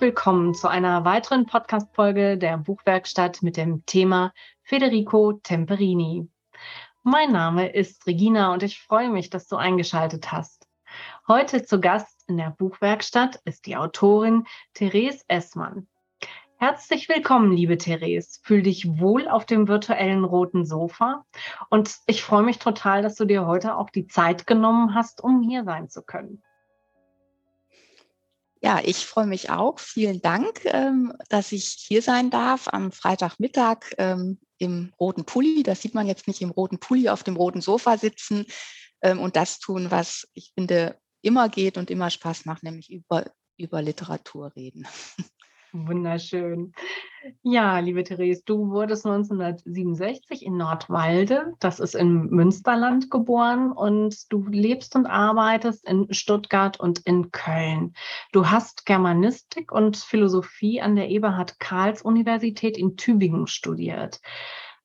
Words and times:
Willkommen 0.00 0.54
zu 0.54 0.66
einer 0.66 1.04
weiteren 1.04 1.44
Podcast-Folge 1.44 2.38
der 2.38 2.56
Buchwerkstatt 2.56 3.42
mit 3.42 3.58
dem 3.58 3.84
Thema 3.84 4.32
Federico 4.62 5.34
Temperini. 5.42 6.26
Mein 7.02 7.32
Name 7.32 7.70
ist 7.70 8.06
Regina 8.06 8.54
und 8.54 8.62
ich 8.62 8.80
freue 8.80 9.10
mich, 9.10 9.28
dass 9.28 9.46
du 9.46 9.56
eingeschaltet 9.56 10.32
hast. 10.32 10.66
Heute 11.28 11.66
zu 11.66 11.82
Gast 11.82 12.24
in 12.28 12.38
der 12.38 12.48
Buchwerkstatt 12.48 13.42
ist 13.44 13.66
die 13.66 13.76
Autorin 13.76 14.46
Therese 14.72 15.22
Essmann. 15.28 15.86
Herzlich 16.56 17.10
willkommen, 17.10 17.52
liebe 17.52 17.76
Therese. 17.76 18.40
Fühl 18.42 18.62
dich 18.62 18.98
wohl 18.98 19.28
auf 19.28 19.44
dem 19.44 19.68
virtuellen 19.68 20.24
roten 20.24 20.64
Sofa 20.64 21.26
und 21.68 21.94
ich 22.06 22.22
freue 22.22 22.42
mich 22.42 22.58
total, 22.58 23.02
dass 23.02 23.16
du 23.16 23.26
dir 23.26 23.46
heute 23.46 23.76
auch 23.76 23.90
die 23.90 24.06
Zeit 24.06 24.46
genommen 24.46 24.94
hast, 24.94 25.22
um 25.22 25.42
hier 25.42 25.64
sein 25.64 25.90
zu 25.90 26.00
können. 26.00 26.42
Ja, 28.62 28.80
ich 28.84 29.06
freue 29.06 29.26
mich 29.26 29.48
auch. 29.48 29.78
Vielen 29.78 30.20
Dank, 30.20 30.64
ähm, 30.66 31.14
dass 31.30 31.50
ich 31.52 31.76
hier 31.78 32.02
sein 32.02 32.30
darf 32.30 32.68
am 32.68 32.92
Freitagmittag 32.92 33.94
ähm, 33.96 34.38
im 34.58 34.92
roten 35.00 35.24
Pulli. 35.24 35.62
Das 35.62 35.80
sieht 35.80 35.94
man 35.94 36.06
jetzt 36.06 36.28
nicht 36.28 36.42
im 36.42 36.50
roten 36.50 36.78
Pulli 36.78 37.08
auf 37.08 37.24
dem 37.24 37.36
roten 37.36 37.62
Sofa 37.62 37.96
sitzen 37.96 38.44
ähm, 39.00 39.18
und 39.18 39.36
das 39.36 39.60
tun, 39.60 39.90
was 39.90 40.28
ich 40.34 40.52
finde 40.54 40.98
immer 41.22 41.48
geht 41.48 41.78
und 41.78 41.90
immer 41.90 42.10
Spaß 42.10 42.44
macht, 42.44 42.62
nämlich 42.62 42.90
über, 42.90 43.30
über 43.56 43.80
Literatur 43.80 44.52
reden. 44.54 44.86
Wunderschön. 45.72 46.72
Ja, 47.42 47.78
liebe 47.78 48.02
Therese, 48.02 48.42
du 48.44 48.70
wurdest 48.70 49.06
1967 49.06 50.44
in 50.44 50.56
Nordwalde, 50.56 51.52
das 51.60 51.78
ist 51.78 51.94
im 51.94 52.28
Münsterland, 52.28 53.10
geboren 53.10 53.72
und 53.72 54.32
du 54.32 54.46
lebst 54.48 54.96
und 54.96 55.06
arbeitest 55.06 55.86
in 55.88 56.12
Stuttgart 56.12 56.80
und 56.80 57.00
in 57.00 57.30
Köln. 57.30 57.94
Du 58.32 58.50
hast 58.50 58.86
Germanistik 58.86 59.70
und 59.70 59.96
Philosophie 59.96 60.80
an 60.80 60.96
der 60.96 61.08
Eberhard 61.10 61.60
Karls 61.60 62.02
Universität 62.02 62.76
in 62.76 62.96
Tübingen 62.96 63.46
studiert. 63.46 64.20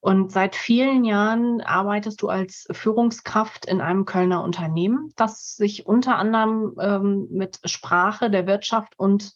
Und 0.02 0.32
seit 0.32 0.56
vielen 0.56 1.04
Jahren 1.04 1.62
arbeitest 1.62 2.22
du 2.22 2.30
als 2.30 2.68
Führungskraft 2.70 3.66
in 3.66 3.82
einem 3.82 4.06
Kölner 4.06 4.44
Unternehmen, 4.44 5.12
das 5.16 5.56
sich 5.56 5.88
unter 5.88 6.18
anderem 6.18 6.76
ähm, 6.80 7.28
mit 7.32 7.60
Sprache 7.66 8.30
der 8.30 8.46
Wirtschaft 8.46 8.94
und 9.00 9.34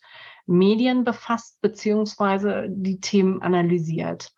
Medien 0.49 1.03
befasst, 1.03 1.61
beziehungsweise 1.61 2.65
die 2.69 2.99
Themen 2.99 3.41
analysiert. 3.41 4.31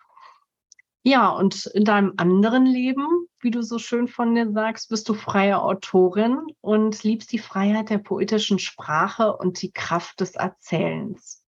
Ja, 1.04 1.30
und 1.30 1.66
in 1.67 1.86
deinem 1.86 2.14
anderen 2.17 2.66
Leben, 2.66 3.28
wie 3.40 3.50
du 3.50 3.64
so 3.64 3.80
schön 3.80 4.08
von 4.08 4.36
dir 4.36 4.52
sagst, 4.52 4.89
bist 4.89 5.09
du 5.09 5.16
freie 5.16 5.59
Autorin 5.59 6.38
und 6.59 7.02
liebst 7.04 7.32
die 7.32 7.39
Freiheit 7.39 7.89
der 7.89 7.98
poetischen 7.98 8.59
Sprache 8.59 9.36
und 9.36 9.62
die 9.62 9.72
Kraft 9.72 10.20
des 10.20 10.36
Erzählens. 10.36 11.44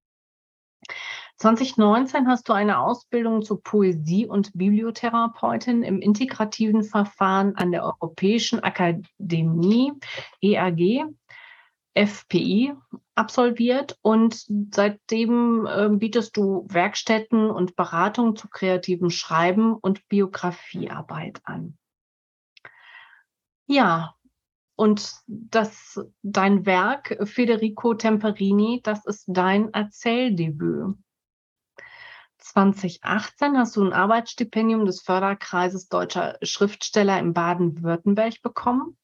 2019 1.37 2.27
hast 2.27 2.47
du 2.47 2.53
eine 2.53 2.79
Ausbildung 2.79 3.41
zur 3.41 3.61
Poesie- 3.61 4.27
und 4.27 4.53
Bibliotherapeutin 4.53 5.83
im 5.83 5.99
integrativen 5.99 6.83
Verfahren 6.83 7.55
an 7.55 7.71
der 7.71 7.83
Europäischen 7.83 8.61
Akademie 8.61 9.91
EAG 10.41 11.05
FPI 11.95 12.73
absolviert 13.15 13.97
und 14.01 14.45
seitdem 14.71 15.67
äh, 15.67 15.89
bietest 15.89 16.35
du 16.35 16.65
Werkstätten 16.69 17.49
und 17.49 17.75
Beratung 17.75 18.35
zu 18.35 18.47
kreativem 18.47 19.09
Schreiben 19.09 19.75
und 19.75 20.07
Biografiearbeit 20.07 21.41
an. 21.43 21.77
Ja, 23.67 24.15
und 24.75 25.13
das, 25.27 26.03
dein 26.23 26.65
Werk 26.65 27.17
Federico 27.27 27.93
Temperini, 27.93 28.81
das 28.83 29.05
ist 29.05 29.25
dein 29.27 29.71
Erzähldebüt. 29.73 30.95
2018 32.39 33.57
hast 33.57 33.77
du 33.77 33.85
ein 33.85 33.93
Arbeitsstipendium 33.93 34.85
des 34.85 35.01
Förderkreises 35.01 35.87
Deutscher 35.87 36.37
Schriftsteller 36.41 37.17
in 37.19 37.33
Baden-Württemberg 37.33 38.41
bekommen. 38.41 38.97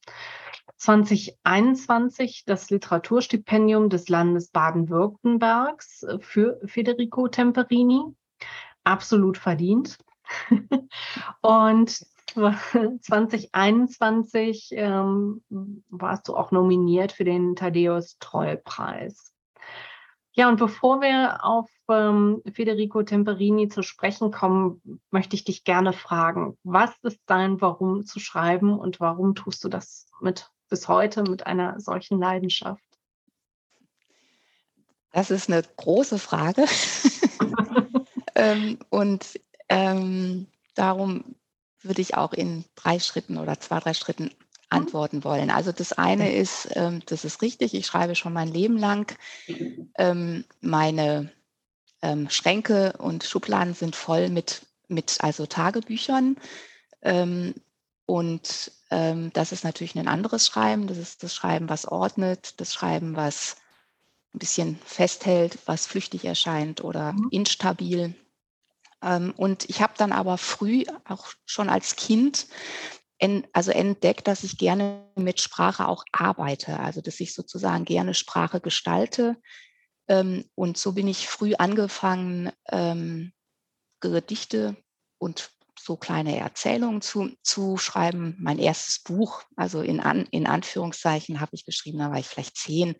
2021 0.79 2.43
das 2.45 2.69
Literaturstipendium 2.69 3.89
des 3.89 4.09
Landes 4.09 4.49
Baden-Württembergs 4.49 6.03
äh, 6.03 6.19
für 6.19 6.59
Federico 6.65 7.27
Temperini. 7.27 8.03
Absolut 8.83 9.37
verdient. 9.37 9.97
Und 11.41 12.05
2021 12.33 14.69
ähm, 14.71 15.43
warst 15.89 16.27
du 16.27 16.35
auch 16.35 16.51
nominiert 16.51 17.11
für 17.11 17.23
den 17.23 17.55
Thaddeus 17.55 18.17
Troll-Preis. 18.19 19.33
Ja, 20.33 20.47
und 20.47 20.57
bevor 20.57 21.01
wir 21.01 21.43
auf 21.43 21.67
ähm, 21.89 22.41
Federico 22.53 23.01
Temperini 23.03 23.67
zu 23.67 23.81
sprechen 23.81 24.31
kommen, 24.31 25.01
möchte 25.09 25.35
ich 25.35 25.43
dich 25.43 25.63
gerne 25.63 25.91
fragen, 25.91 26.55
was 26.63 26.91
ist 27.01 27.19
dein 27.25 27.59
Warum 27.59 28.05
zu 28.05 28.19
schreiben 28.19 28.77
und 28.77 28.99
warum 28.99 29.33
tust 29.35 29.63
du 29.63 29.69
das 29.69 30.05
mit 30.21 30.51
bis 30.69 30.87
heute 30.87 31.23
mit 31.23 31.45
einer 31.45 31.79
solchen 31.79 32.19
Leidenschaft? 32.19 32.83
Das 35.11 35.31
ist 35.31 35.49
eine 35.49 35.63
große 35.77 36.19
Frage. 36.19 36.65
ähm, 38.35 38.77
und 38.89 39.39
ähm, 39.67 40.47
darum 40.75 41.35
würde 41.81 42.01
ich 42.01 42.15
auch 42.15 42.33
in 42.33 42.65
drei 42.75 42.99
Schritten 42.99 43.37
oder 43.37 43.59
zwei, 43.59 43.79
drei 43.79 43.93
Schritten 43.93 44.25
mhm. 44.25 44.31
antworten 44.69 45.23
wollen. 45.23 45.49
Also 45.49 45.71
das 45.71 45.93
eine 45.93 46.33
ist, 46.33 46.69
ähm, 46.73 47.01
das 47.05 47.25
ist 47.25 47.41
richtig, 47.41 47.73
ich 47.73 47.85
schreibe 47.85 48.15
schon 48.15 48.33
mein 48.33 48.49
Leben 48.49 48.77
lang. 48.77 49.15
Ähm, 49.97 50.45
meine 50.61 51.31
ähm, 52.01 52.29
Schränke 52.29 52.93
und 52.97 53.23
Schubladen 53.23 53.73
sind 53.73 53.95
voll 53.95 54.29
mit, 54.29 54.61
mit 54.87 55.17
also 55.21 55.45
Tagebüchern. 55.45 56.37
Und 58.09 58.71
ähm, 58.89 59.31
das 59.33 59.51
ist 59.51 59.63
natürlich 59.63 59.93
ein 59.93 60.07
anderes 60.07 60.47
Schreiben. 60.47 60.87
Das 60.87 60.97
ist 60.97 61.21
das 61.21 61.35
Schreiben, 61.35 61.69
was 61.69 61.85
ordnet, 61.85 62.59
das 62.59 62.73
Schreiben, 62.73 63.15
was 63.15 63.57
ein 64.33 64.39
bisschen 64.39 64.79
festhält, 64.83 65.59
was 65.67 65.85
flüchtig 65.85 66.25
erscheint 66.25 66.83
oder 66.83 67.13
mhm. 67.13 67.27
instabil. 67.29 68.15
Ähm, 69.03 69.31
und 69.37 69.69
ich 69.69 69.83
habe 69.83 69.93
dann 69.95 70.11
aber 70.11 70.39
früh, 70.39 70.85
auch 71.07 71.27
schon 71.45 71.69
als 71.69 71.97
Kind, 71.97 72.47
en, 73.19 73.45
also 73.53 73.69
entdeckt, 73.69 74.27
dass 74.27 74.43
ich 74.43 74.57
gerne 74.57 75.05
mit 75.15 75.39
Sprache 75.39 75.87
auch 75.87 76.03
arbeite, 76.11 76.79
also 76.79 77.01
dass 77.01 77.19
ich 77.19 77.35
sozusagen 77.35 77.85
gerne 77.85 78.15
Sprache 78.15 78.59
gestalte. 78.59 79.37
Ähm, 80.07 80.45
und 80.55 80.79
so 80.79 80.93
bin 80.93 81.07
ich 81.07 81.27
früh 81.27 81.53
angefangen, 81.53 82.51
ähm, 82.71 83.33
Gedichte 83.99 84.77
und 85.19 85.51
so 85.89 85.97
kleine 85.97 86.37
Erzählungen 86.37 87.01
zu, 87.01 87.31
zu 87.41 87.77
schreiben. 87.77 88.37
Mein 88.39 88.59
erstes 88.59 88.99
Buch, 88.99 89.41
also 89.55 89.81
in, 89.81 89.99
An, 89.99 90.27
in 90.29 90.45
Anführungszeichen, 90.45 91.41
habe 91.41 91.55
ich 91.55 91.65
geschrieben, 91.65 91.97
da 91.97 92.11
war 92.11 92.19
ich 92.19 92.27
vielleicht 92.27 92.57
zehn. 92.57 92.95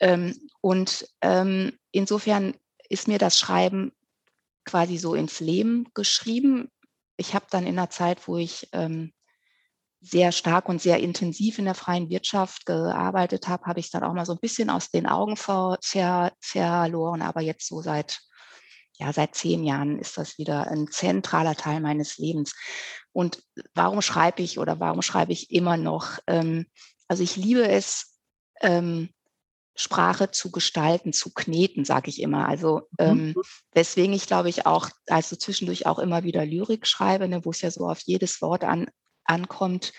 Ähm, 0.00 0.36
und 0.60 1.06
ähm, 1.22 1.78
insofern 1.92 2.54
ist 2.88 3.06
mir 3.06 3.18
das 3.18 3.38
Schreiben 3.38 3.92
quasi 4.64 4.96
so 4.96 5.14
ins 5.14 5.38
Leben 5.38 5.86
geschrieben. 5.94 6.72
Ich 7.16 7.34
habe 7.34 7.46
dann 7.50 7.68
in 7.68 7.76
der 7.76 7.90
Zeit, 7.90 8.26
wo 8.26 8.36
ich 8.36 8.68
ähm, 8.72 9.12
sehr 10.00 10.32
stark 10.32 10.68
und 10.68 10.82
sehr 10.82 10.98
intensiv 10.98 11.60
in 11.60 11.66
der 11.66 11.76
freien 11.76 12.10
Wirtschaft 12.10 12.66
gearbeitet 12.66 13.46
habe, 13.46 13.64
habe 13.66 13.78
ich 13.78 13.92
dann 13.92 14.02
auch 14.02 14.12
mal 14.12 14.26
so 14.26 14.32
ein 14.32 14.40
bisschen 14.40 14.70
aus 14.70 14.90
den 14.90 15.06
Augen 15.06 15.36
ver, 15.36 15.78
ver, 15.82 16.32
verloren. 16.40 17.22
Aber 17.22 17.42
jetzt 17.42 17.68
so 17.68 17.80
seit 17.80 18.18
ja, 18.98 19.12
seit 19.12 19.34
zehn 19.34 19.64
Jahren 19.64 19.98
ist 19.98 20.18
das 20.18 20.38
wieder 20.38 20.68
ein 20.68 20.88
zentraler 20.90 21.54
Teil 21.54 21.80
meines 21.80 22.18
Lebens. 22.18 22.54
Und 23.12 23.42
warum 23.74 24.02
schreibe 24.02 24.42
ich 24.42 24.58
oder 24.58 24.80
warum 24.80 25.02
schreibe 25.02 25.32
ich 25.32 25.50
immer 25.50 25.76
noch? 25.76 26.18
Ähm, 26.26 26.66
also 27.06 27.22
ich 27.22 27.36
liebe 27.36 27.66
es, 27.68 28.18
ähm, 28.60 29.10
Sprache 29.76 30.32
zu 30.32 30.50
gestalten, 30.50 31.12
zu 31.12 31.32
kneten, 31.32 31.84
sage 31.84 32.10
ich 32.10 32.20
immer. 32.20 32.48
Also 32.48 32.88
ähm, 32.98 33.28
mhm. 33.28 33.42
weswegen 33.72 34.12
ich 34.12 34.26
glaube 34.26 34.48
ich 34.48 34.66
auch, 34.66 34.90
also 35.06 35.36
zwischendurch 35.36 35.86
auch 35.86 36.00
immer 36.00 36.24
wieder 36.24 36.44
Lyrik 36.44 36.84
schreibe, 36.84 37.28
ne, 37.28 37.44
wo 37.44 37.50
es 37.50 37.60
ja 37.60 37.70
so 37.70 37.88
auf 37.88 38.00
jedes 38.00 38.42
Wort 38.42 38.64
an, 38.64 38.88
ankommt. 39.24 39.92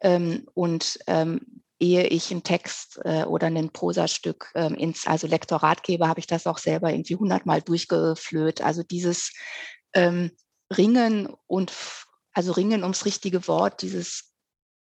Ähm, 0.00 0.46
und 0.52 0.98
ähm, 1.06 1.62
ehe 1.78 2.06
ich 2.06 2.30
einen 2.30 2.42
Text 2.42 2.98
äh, 3.04 3.24
oder 3.24 3.48
ein 3.48 3.70
Prosastück 3.70 4.50
ähm, 4.54 4.74
ins 4.74 5.06
also 5.06 5.26
Lektorat 5.26 5.82
gebe, 5.82 6.08
habe 6.08 6.20
ich 6.20 6.26
das 6.26 6.46
auch 6.46 6.58
selber 6.58 6.90
irgendwie 6.90 7.16
hundertmal 7.16 7.60
durchgeflöht. 7.62 8.62
Also 8.62 8.82
dieses 8.82 9.32
ähm, 9.92 10.30
Ringen 10.74 11.28
und 11.46 11.72
also 12.32 12.52
Ringen 12.52 12.82
ums 12.82 13.04
richtige 13.04 13.46
Wort, 13.48 13.82
dieses 13.82 14.32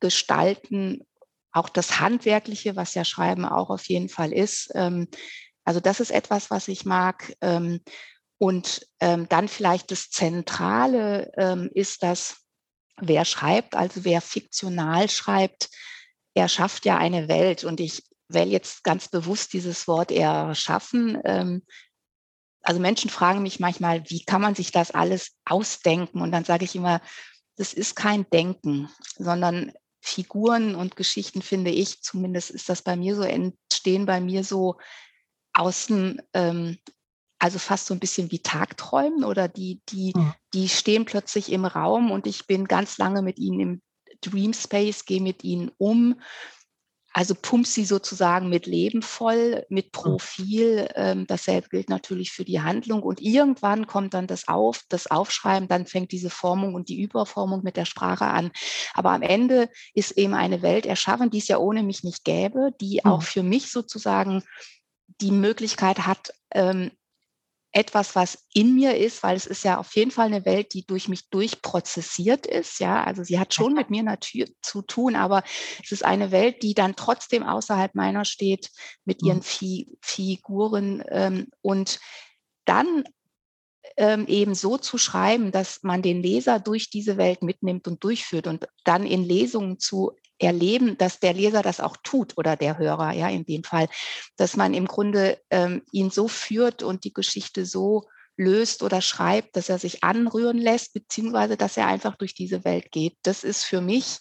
Gestalten, 0.00 1.06
auch 1.52 1.68
das 1.68 2.00
Handwerkliche, 2.00 2.76
was 2.76 2.94
ja 2.94 3.04
Schreiben 3.04 3.44
auch 3.44 3.70
auf 3.70 3.84
jeden 3.88 4.08
Fall 4.08 4.32
ist. 4.32 4.70
Ähm, 4.74 5.08
also 5.64 5.80
das 5.80 6.00
ist 6.00 6.10
etwas, 6.10 6.50
was 6.50 6.68
ich 6.68 6.84
mag. 6.84 7.34
Ähm, 7.40 7.80
und 8.38 8.86
ähm, 9.00 9.28
dann 9.28 9.46
vielleicht 9.46 9.92
das 9.92 10.10
Zentrale 10.10 11.30
ähm, 11.36 11.70
ist, 11.74 12.02
dass 12.02 12.38
wer 12.96 13.24
schreibt, 13.24 13.76
also 13.76 14.04
wer 14.04 14.20
fiktional 14.20 15.08
schreibt, 15.08 15.70
er 16.34 16.48
schafft 16.48 16.84
ja 16.84 16.98
eine 16.98 17.28
Welt 17.28 17.64
und 17.64 17.80
ich 17.80 18.02
wähle 18.28 18.50
jetzt 18.50 18.84
ganz 18.84 19.08
bewusst 19.08 19.52
dieses 19.52 19.86
Wort 19.86 20.10
erschaffen. 20.10 21.18
Ähm, 21.24 21.62
also 22.62 22.80
Menschen 22.80 23.10
fragen 23.10 23.42
mich 23.42 23.60
manchmal, 23.60 24.08
wie 24.08 24.24
kann 24.24 24.40
man 24.40 24.54
sich 24.54 24.70
das 24.70 24.92
alles 24.92 25.32
ausdenken? 25.44 26.20
Und 26.20 26.32
dann 26.32 26.44
sage 26.44 26.64
ich 26.64 26.74
immer, 26.74 27.00
das 27.56 27.72
ist 27.72 27.96
kein 27.96 28.28
Denken, 28.30 28.88
sondern 29.18 29.72
Figuren 30.00 30.74
und 30.74 30.96
Geschichten, 30.96 31.42
finde 31.42 31.70
ich, 31.70 32.02
zumindest 32.02 32.50
ist 32.50 32.68
das 32.68 32.82
bei 32.82 32.96
mir 32.96 33.14
so, 33.14 33.22
entstehen 33.22 34.06
bei 34.06 34.20
mir 34.20 34.42
so 34.42 34.76
außen, 35.52 36.20
ähm, 36.34 36.78
also 37.38 37.58
fast 37.58 37.86
so 37.86 37.94
ein 37.94 38.00
bisschen 38.00 38.30
wie 38.30 38.40
Tagträumen 38.40 39.24
oder 39.24 39.48
die, 39.48 39.80
die, 39.88 40.12
mhm. 40.14 40.34
die 40.54 40.68
stehen 40.68 41.04
plötzlich 41.04 41.52
im 41.52 41.64
Raum 41.64 42.10
und 42.10 42.26
ich 42.26 42.46
bin 42.46 42.66
ganz 42.66 42.98
lange 42.98 43.22
mit 43.22 43.38
ihnen 43.38 43.60
im 43.60 43.82
Dream 44.22 44.54
Space, 44.54 45.04
gehe 45.04 45.20
mit 45.20 45.44
ihnen 45.44 45.70
um 45.78 46.16
also 47.14 47.34
pumpt 47.34 47.66
sie 47.66 47.84
sozusagen 47.84 48.48
mit 48.48 48.66
Leben 48.66 49.02
voll, 49.02 49.66
mit 49.68 49.86
hm. 49.86 49.92
Profil. 49.92 50.88
Ähm, 50.94 51.26
dasselbe 51.26 51.68
gilt 51.68 51.90
natürlich 51.90 52.32
für 52.32 52.44
die 52.44 52.60
Handlung. 52.60 53.02
Und 53.02 53.20
irgendwann 53.20 53.86
kommt 53.86 54.14
dann 54.14 54.26
das 54.26 54.48
Auf, 54.48 54.82
das 54.88 55.10
Aufschreiben, 55.10 55.68
dann 55.68 55.86
fängt 55.86 56.12
diese 56.12 56.30
Formung 56.30 56.74
und 56.74 56.88
die 56.88 57.00
Überformung 57.00 57.62
mit 57.62 57.76
der 57.76 57.84
Sprache 57.84 58.26
an. 58.26 58.50
Aber 58.94 59.10
am 59.10 59.22
Ende 59.22 59.68
ist 59.94 60.12
eben 60.12 60.34
eine 60.34 60.62
Welt 60.62 60.86
erschaffen, 60.86 61.30
die 61.30 61.38
es 61.38 61.48
ja 61.48 61.58
ohne 61.58 61.82
mich 61.82 62.02
nicht 62.02 62.24
gäbe, 62.24 62.70
die 62.80 63.04
auch 63.04 63.20
hm. 63.20 63.26
für 63.26 63.42
mich 63.42 63.70
sozusagen 63.70 64.42
die 65.20 65.32
Möglichkeit 65.32 66.06
hat, 66.06 66.32
ähm, 66.52 66.90
etwas, 67.72 68.14
was 68.14 68.46
in 68.52 68.74
mir 68.74 68.96
ist, 68.96 69.22
weil 69.22 69.36
es 69.36 69.46
ist 69.46 69.64
ja 69.64 69.78
auf 69.78 69.96
jeden 69.96 70.10
Fall 70.10 70.26
eine 70.26 70.44
Welt, 70.44 70.74
die 70.74 70.86
durch 70.86 71.08
mich 71.08 71.30
durchprozessiert 71.30 72.46
ist. 72.46 72.78
Ja, 72.80 73.02
also 73.02 73.24
sie 73.24 73.38
hat 73.38 73.54
schon 73.54 73.72
mit 73.72 73.90
mir 73.90 74.02
natürlich 74.02 74.54
zu 74.62 74.82
tun, 74.82 75.16
aber 75.16 75.42
es 75.82 75.90
ist 75.90 76.04
eine 76.04 76.30
Welt, 76.30 76.62
die 76.62 76.74
dann 76.74 76.96
trotzdem 76.96 77.42
außerhalb 77.42 77.94
meiner 77.94 78.24
steht 78.24 78.70
mit 79.04 79.22
ihren 79.22 79.38
mhm. 79.38 79.96
Figuren 80.02 81.02
ähm, 81.08 81.48
und 81.62 81.98
dann 82.66 83.04
ähm, 83.96 84.26
eben 84.26 84.54
so 84.54 84.78
zu 84.78 84.98
schreiben, 84.98 85.50
dass 85.50 85.82
man 85.82 86.02
den 86.02 86.22
Leser 86.22 86.60
durch 86.60 86.90
diese 86.90 87.16
Welt 87.16 87.42
mitnimmt 87.42 87.88
und 87.88 88.04
durchführt 88.04 88.46
und 88.46 88.66
dann 88.84 89.06
in 89.06 89.24
Lesungen 89.24 89.78
zu 89.78 90.12
erleben, 90.42 90.98
dass 90.98 91.20
der 91.20 91.34
Leser 91.34 91.62
das 91.62 91.80
auch 91.80 91.96
tut 92.02 92.36
oder 92.36 92.56
der 92.56 92.78
Hörer, 92.78 93.12
ja, 93.12 93.28
in 93.28 93.44
dem 93.44 93.64
Fall, 93.64 93.88
dass 94.36 94.56
man 94.56 94.74
im 94.74 94.86
Grunde 94.86 95.40
ähm, 95.50 95.82
ihn 95.92 96.10
so 96.10 96.28
führt 96.28 96.82
und 96.82 97.04
die 97.04 97.12
Geschichte 97.12 97.66
so 97.66 98.08
löst 98.36 98.82
oder 98.82 99.00
schreibt, 99.00 99.56
dass 99.56 99.68
er 99.68 99.78
sich 99.78 100.02
anrühren 100.04 100.58
lässt, 100.58 100.94
beziehungsweise 100.94 101.56
dass 101.56 101.76
er 101.76 101.86
einfach 101.86 102.16
durch 102.16 102.34
diese 102.34 102.64
Welt 102.64 102.90
geht. 102.90 103.16
Das 103.22 103.44
ist 103.44 103.64
für 103.64 103.80
mich 103.80 104.18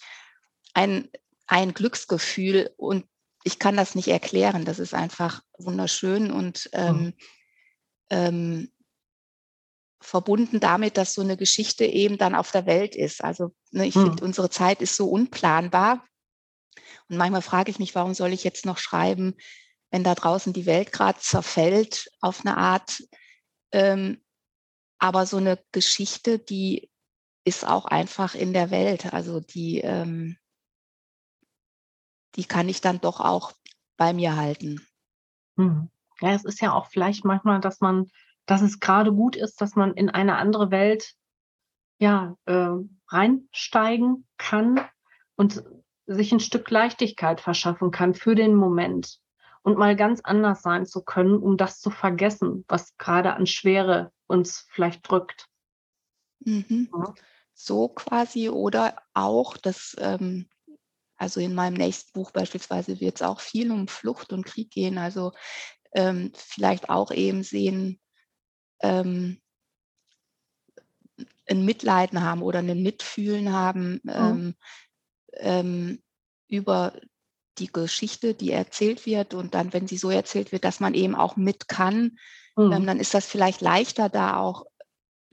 ein, 0.73 1.09
ein 1.47 1.73
Glücksgefühl 1.73 2.71
und 2.77 3.05
ich 3.43 3.57
kann 3.57 3.75
das 3.75 3.95
nicht 3.95 4.09
erklären. 4.09 4.65
Das 4.65 4.79
ist 4.79 4.93
einfach 4.93 5.41
wunderschön 5.57 6.31
und 6.31 6.69
ähm, 6.73 6.97
mhm. 6.97 7.13
ähm, 8.09 8.71
verbunden 10.01 10.59
damit, 10.59 10.97
dass 10.97 11.13
so 11.13 11.21
eine 11.21 11.37
Geschichte 11.37 11.85
eben 11.85 12.17
dann 12.17 12.35
auf 12.35 12.51
der 12.51 12.65
Welt 12.65 12.95
ist. 12.95 13.23
Also 13.23 13.51
ne, 13.71 13.87
ich 13.87 13.95
mhm. 13.95 14.07
finde, 14.07 14.25
unsere 14.25 14.49
Zeit 14.49 14.81
ist 14.81 14.95
so 14.95 15.09
unplanbar. 15.09 16.03
Und 17.11 17.17
manchmal 17.17 17.41
frage 17.41 17.69
ich 17.69 17.77
mich, 17.77 17.93
warum 17.93 18.13
soll 18.13 18.31
ich 18.31 18.45
jetzt 18.45 18.65
noch 18.65 18.77
schreiben, 18.77 19.35
wenn 19.89 20.05
da 20.05 20.15
draußen 20.15 20.53
die 20.53 20.65
Welt 20.65 20.93
gerade 20.93 21.19
zerfällt 21.19 22.09
auf 22.21 22.45
eine 22.45 22.55
Art. 22.55 23.03
Ähm, 23.73 24.23
aber 24.97 25.25
so 25.25 25.35
eine 25.35 25.61
Geschichte, 25.73 26.39
die 26.39 26.89
ist 27.43 27.67
auch 27.67 27.83
einfach 27.83 28.33
in 28.33 28.53
der 28.53 28.71
Welt. 28.71 29.13
Also 29.13 29.41
die, 29.41 29.81
ähm, 29.81 30.37
die 32.35 32.45
kann 32.45 32.69
ich 32.69 32.79
dann 32.79 33.01
doch 33.01 33.19
auch 33.19 33.51
bei 33.97 34.13
mir 34.13 34.37
halten. 34.37 34.79
Hm. 35.57 35.89
Ja, 36.21 36.31
es 36.31 36.45
ist 36.45 36.61
ja 36.61 36.71
auch 36.71 36.87
vielleicht 36.87 37.25
manchmal, 37.25 37.59
dass 37.59 37.81
man, 37.81 38.09
dass 38.45 38.61
es 38.61 38.79
gerade 38.79 39.11
gut 39.11 39.35
ist, 39.35 39.59
dass 39.59 39.75
man 39.75 39.95
in 39.95 40.09
eine 40.09 40.37
andere 40.37 40.71
Welt 40.71 41.13
ja 41.99 42.37
äh, 42.45 42.69
reinsteigen 43.09 44.25
kann 44.37 44.79
und 45.35 45.61
sich 46.15 46.31
ein 46.31 46.39
Stück 46.39 46.69
Leichtigkeit 46.69 47.41
verschaffen 47.41 47.91
kann 47.91 48.13
für 48.13 48.35
den 48.35 48.55
Moment 48.55 49.19
und 49.63 49.77
mal 49.77 49.95
ganz 49.95 50.21
anders 50.21 50.61
sein 50.61 50.85
zu 50.85 51.03
können, 51.03 51.37
um 51.37 51.57
das 51.57 51.79
zu 51.79 51.89
vergessen, 51.89 52.65
was 52.67 52.97
gerade 52.97 53.33
an 53.33 53.45
Schwere 53.45 54.11
uns 54.27 54.67
vielleicht 54.69 55.09
drückt. 55.09 55.47
Mhm. 56.39 56.89
Ja. 56.93 57.13
So 57.53 57.89
quasi 57.89 58.49
oder 58.49 58.95
auch 59.13 59.57
das, 59.57 59.95
ähm, 59.99 60.47
also 61.17 61.39
in 61.39 61.53
meinem 61.53 61.75
nächsten 61.75 62.11
Buch 62.13 62.31
beispielsweise 62.31 62.99
wird 62.99 63.15
es 63.15 63.21
auch 63.21 63.39
viel 63.39 63.71
um 63.71 63.87
Flucht 63.87 64.33
und 64.33 64.45
Krieg 64.45 64.71
gehen, 64.71 64.97
also 64.97 65.33
ähm, 65.93 66.31
vielleicht 66.35 66.89
auch 66.89 67.11
eben 67.11 67.43
sehen, 67.43 67.99
ähm, 68.81 69.39
ein 71.47 71.65
Mitleiden 71.65 72.23
haben 72.23 72.41
oder 72.41 72.59
ein 72.59 72.81
Mitfühlen 72.81 73.51
haben, 73.51 73.99
mhm. 74.03 74.11
ähm, 74.11 74.55
ähm, 75.33 76.01
über 76.47 76.93
die 77.57 77.67
Geschichte, 77.67 78.33
die 78.33 78.51
erzählt 78.51 79.05
wird 79.05 79.33
und 79.33 79.53
dann, 79.53 79.73
wenn 79.73 79.87
sie 79.87 79.97
so 79.97 80.09
erzählt 80.09 80.51
wird, 80.51 80.63
dass 80.63 80.79
man 80.79 80.93
eben 80.93 81.15
auch 81.15 81.35
mit 81.35 81.67
kann, 81.67 82.17
ähm, 82.57 82.67
mhm. 82.67 82.71
ähm, 82.73 82.85
dann 82.85 82.99
ist 82.99 83.13
das 83.13 83.25
vielleicht 83.25 83.61
leichter, 83.61 84.09
da 84.09 84.37
auch 84.37 84.65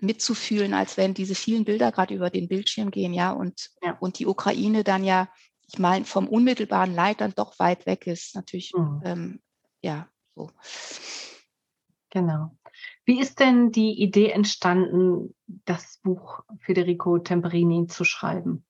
mitzufühlen, 0.00 0.74
als 0.74 0.96
wenn 0.96 1.14
diese 1.14 1.34
vielen 1.34 1.64
Bilder 1.64 1.90
gerade 1.90 2.14
über 2.14 2.30
den 2.30 2.48
Bildschirm 2.48 2.90
gehen, 2.90 3.12
ja, 3.12 3.32
und, 3.32 3.70
ja. 3.82 3.96
und 3.98 4.18
die 4.18 4.26
Ukraine 4.26 4.84
dann 4.84 5.04
ja, 5.04 5.28
ich 5.66 5.78
meine, 5.78 6.04
vom 6.04 6.28
unmittelbaren 6.28 6.94
Leid 6.94 7.20
dann 7.20 7.34
doch 7.34 7.58
weit 7.58 7.84
weg 7.86 8.06
ist, 8.06 8.34
natürlich, 8.34 8.72
mhm. 8.76 9.02
ähm, 9.04 9.40
ja, 9.82 10.08
so. 10.34 10.50
Genau. 12.10 12.56
Wie 13.04 13.20
ist 13.20 13.40
denn 13.40 13.70
die 13.70 14.00
Idee 14.00 14.30
entstanden, 14.30 15.34
das 15.46 15.98
Buch 16.02 16.42
Federico 16.60 17.18
Temperini 17.18 17.86
zu 17.86 18.04
schreiben? 18.04 18.64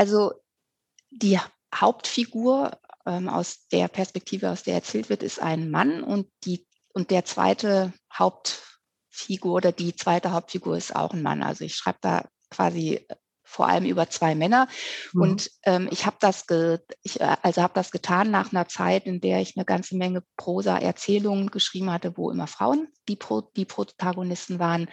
Also 0.00 0.32
die 1.10 1.38
Hauptfigur 1.74 2.70
ähm, 3.04 3.28
aus 3.28 3.68
der 3.68 3.86
Perspektive, 3.88 4.48
aus 4.48 4.62
der 4.62 4.72
erzählt 4.72 5.10
wird, 5.10 5.22
ist 5.22 5.42
ein 5.42 5.70
Mann 5.70 6.02
und 6.02 6.26
die 6.44 6.66
und 6.94 7.10
der 7.10 7.26
zweite 7.26 7.92
Hauptfigur 8.10 9.52
oder 9.52 9.72
die 9.72 9.94
zweite 9.94 10.32
Hauptfigur 10.32 10.78
ist 10.78 10.96
auch 10.96 11.12
ein 11.12 11.20
Mann. 11.20 11.42
Also 11.42 11.66
ich 11.66 11.74
schreibe 11.74 11.98
da 12.00 12.24
quasi 12.48 13.06
vor 13.44 13.68
allem 13.68 13.84
über 13.84 14.08
zwei 14.08 14.34
Männer. 14.34 14.68
Mhm. 15.12 15.20
Und 15.20 15.50
ähm, 15.64 15.86
ich 15.90 16.06
habe 16.06 16.16
das, 16.18 16.46
ge 16.46 16.78
ich, 17.02 17.20
äh, 17.20 17.36
also 17.42 17.60
habe 17.60 17.74
das 17.74 17.90
getan 17.90 18.30
nach 18.30 18.54
einer 18.54 18.68
Zeit, 18.68 19.04
in 19.04 19.20
der 19.20 19.42
ich 19.42 19.54
eine 19.54 19.66
ganze 19.66 19.98
Menge 19.98 20.24
Prosa-Erzählungen 20.38 21.50
geschrieben 21.50 21.92
hatte, 21.92 22.16
wo 22.16 22.30
immer 22.30 22.46
Frauen 22.46 22.88
die, 23.06 23.16
Pro 23.16 23.42
die 23.42 23.66
Protagonisten 23.66 24.58
waren. 24.58 24.88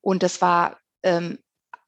Und 0.00 0.22
das 0.22 0.40
war 0.40 0.78
ähm, 1.02 1.40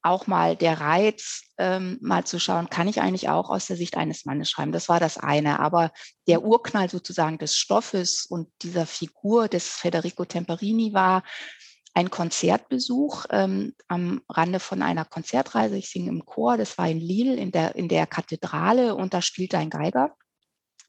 auch 0.03 0.27
mal 0.27 0.57
der 0.57 0.81
Reiz, 0.81 1.43
ähm, 1.59 1.99
mal 2.01 2.25
zu 2.25 2.39
schauen, 2.39 2.71
kann 2.71 2.89
ich 2.89 3.01
eigentlich 3.01 3.29
auch 3.29 3.51
aus 3.51 3.67
der 3.67 3.77
Sicht 3.77 3.97
eines 3.97 4.25
Mannes 4.25 4.51
schreiben? 4.51 4.73
Das 4.73 4.89
war 4.89 5.01
das 5.01 5.19
eine. 5.19 5.61
Aber 5.61 5.93
der 6.27 6.43
Urknall 6.43 6.89
sozusagen 6.89 7.39
des 7.39 7.57
Stoffes 7.57 8.27
und 8.27 8.49
dieser 8.63 8.87
Figur 8.87 9.49
des 9.49 9.69
Federico 9.69 10.25
Temperini 10.25 10.93
war 10.95 11.23
ein 11.93 12.11
Konzertbesuch 12.11 13.27
ähm, 13.31 13.75
am 13.89 14.23
Rande 14.29 14.61
von 14.61 14.83
einer 14.83 15.05
Konzertreise. 15.05 15.77
Ich 15.77 15.91
singe 15.91 16.11
im 16.11 16.25
Chor, 16.25 16.57
das 16.57 16.79
war 16.79 16.89
in 16.89 17.01
Lille 17.01 17.35
in 17.35 17.51
der, 17.51 17.75
in 17.75 17.89
der 17.89 18.07
Kathedrale 18.07 18.95
und 18.95 19.13
da 19.13 19.23
spielte 19.23 19.59
ein 19.59 19.71
Geiger. 19.71 20.15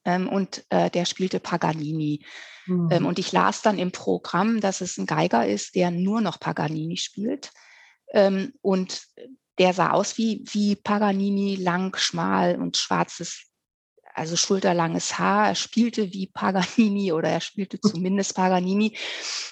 Ähm, 0.05 0.29
und 0.29 0.63
äh, 0.69 0.89
der 0.89 1.05
spielte 1.05 1.39
Paganini. 1.39 2.23
Mhm. 2.65 2.89
Ähm, 2.91 3.05
und 3.05 3.19
ich 3.19 3.31
las 3.31 3.61
dann 3.61 3.77
im 3.77 3.91
Programm, 3.91 4.61
dass 4.61 4.81
es 4.81 4.97
ein 4.97 5.05
Geiger 5.05 5.45
ist, 5.45 5.75
der 5.75 5.91
nur 5.91 6.21
noch 6.21 6.39
Paganini 6.39 6.97
spielt. 6.97 7.51
Ähm, 8.11 8.53
und 8.61 9.07
der 9.57 9.73
sah 9.73 9.91
aus 9.91 10.17
wie, 10.17 10.43
wie 10.51 10.75
Paganini, 10.75 11.55
lang, 11.55 11.95
schmal 11.97 12.59
und 12.59 12.77
schwarzes, 12.77 13.43
also 14.13 14.35
schulterlanges 14.35 15.17
Haar. 15.17 15.49
Er 15.49 15.55
spielte 15.55 16.13
wie 16.13 16.27
Paganini 16.27 17.11
oder 17.11 17.29
er 17.29 17.41
spielte 17.41 17.79
zumindest 17.81 18.35
Paganini. 18.35 18.97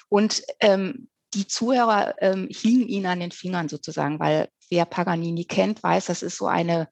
Und 0.08 0.42
ähm, 0.60 1.08
die 1.34 1.46
Zuhörer 1.46 2.14
ähm, 2.18 2.48
hingen 2.50 2.88
ihn 2.88 3.06
an 3.06 3.20
den 3.20 3.30
Fingern 3.30 3.68
sozusagen, 3.68 4.18
weil 4.18 4.48
wer 4.68 4.84
Paganini 4.84 5.44
kennt, 5.44 5.82
weiß, 5.82 6.06
das 6.06 6.22
ist 6.22 6.36
so 6.36 6.46
eine, 6.46 6.88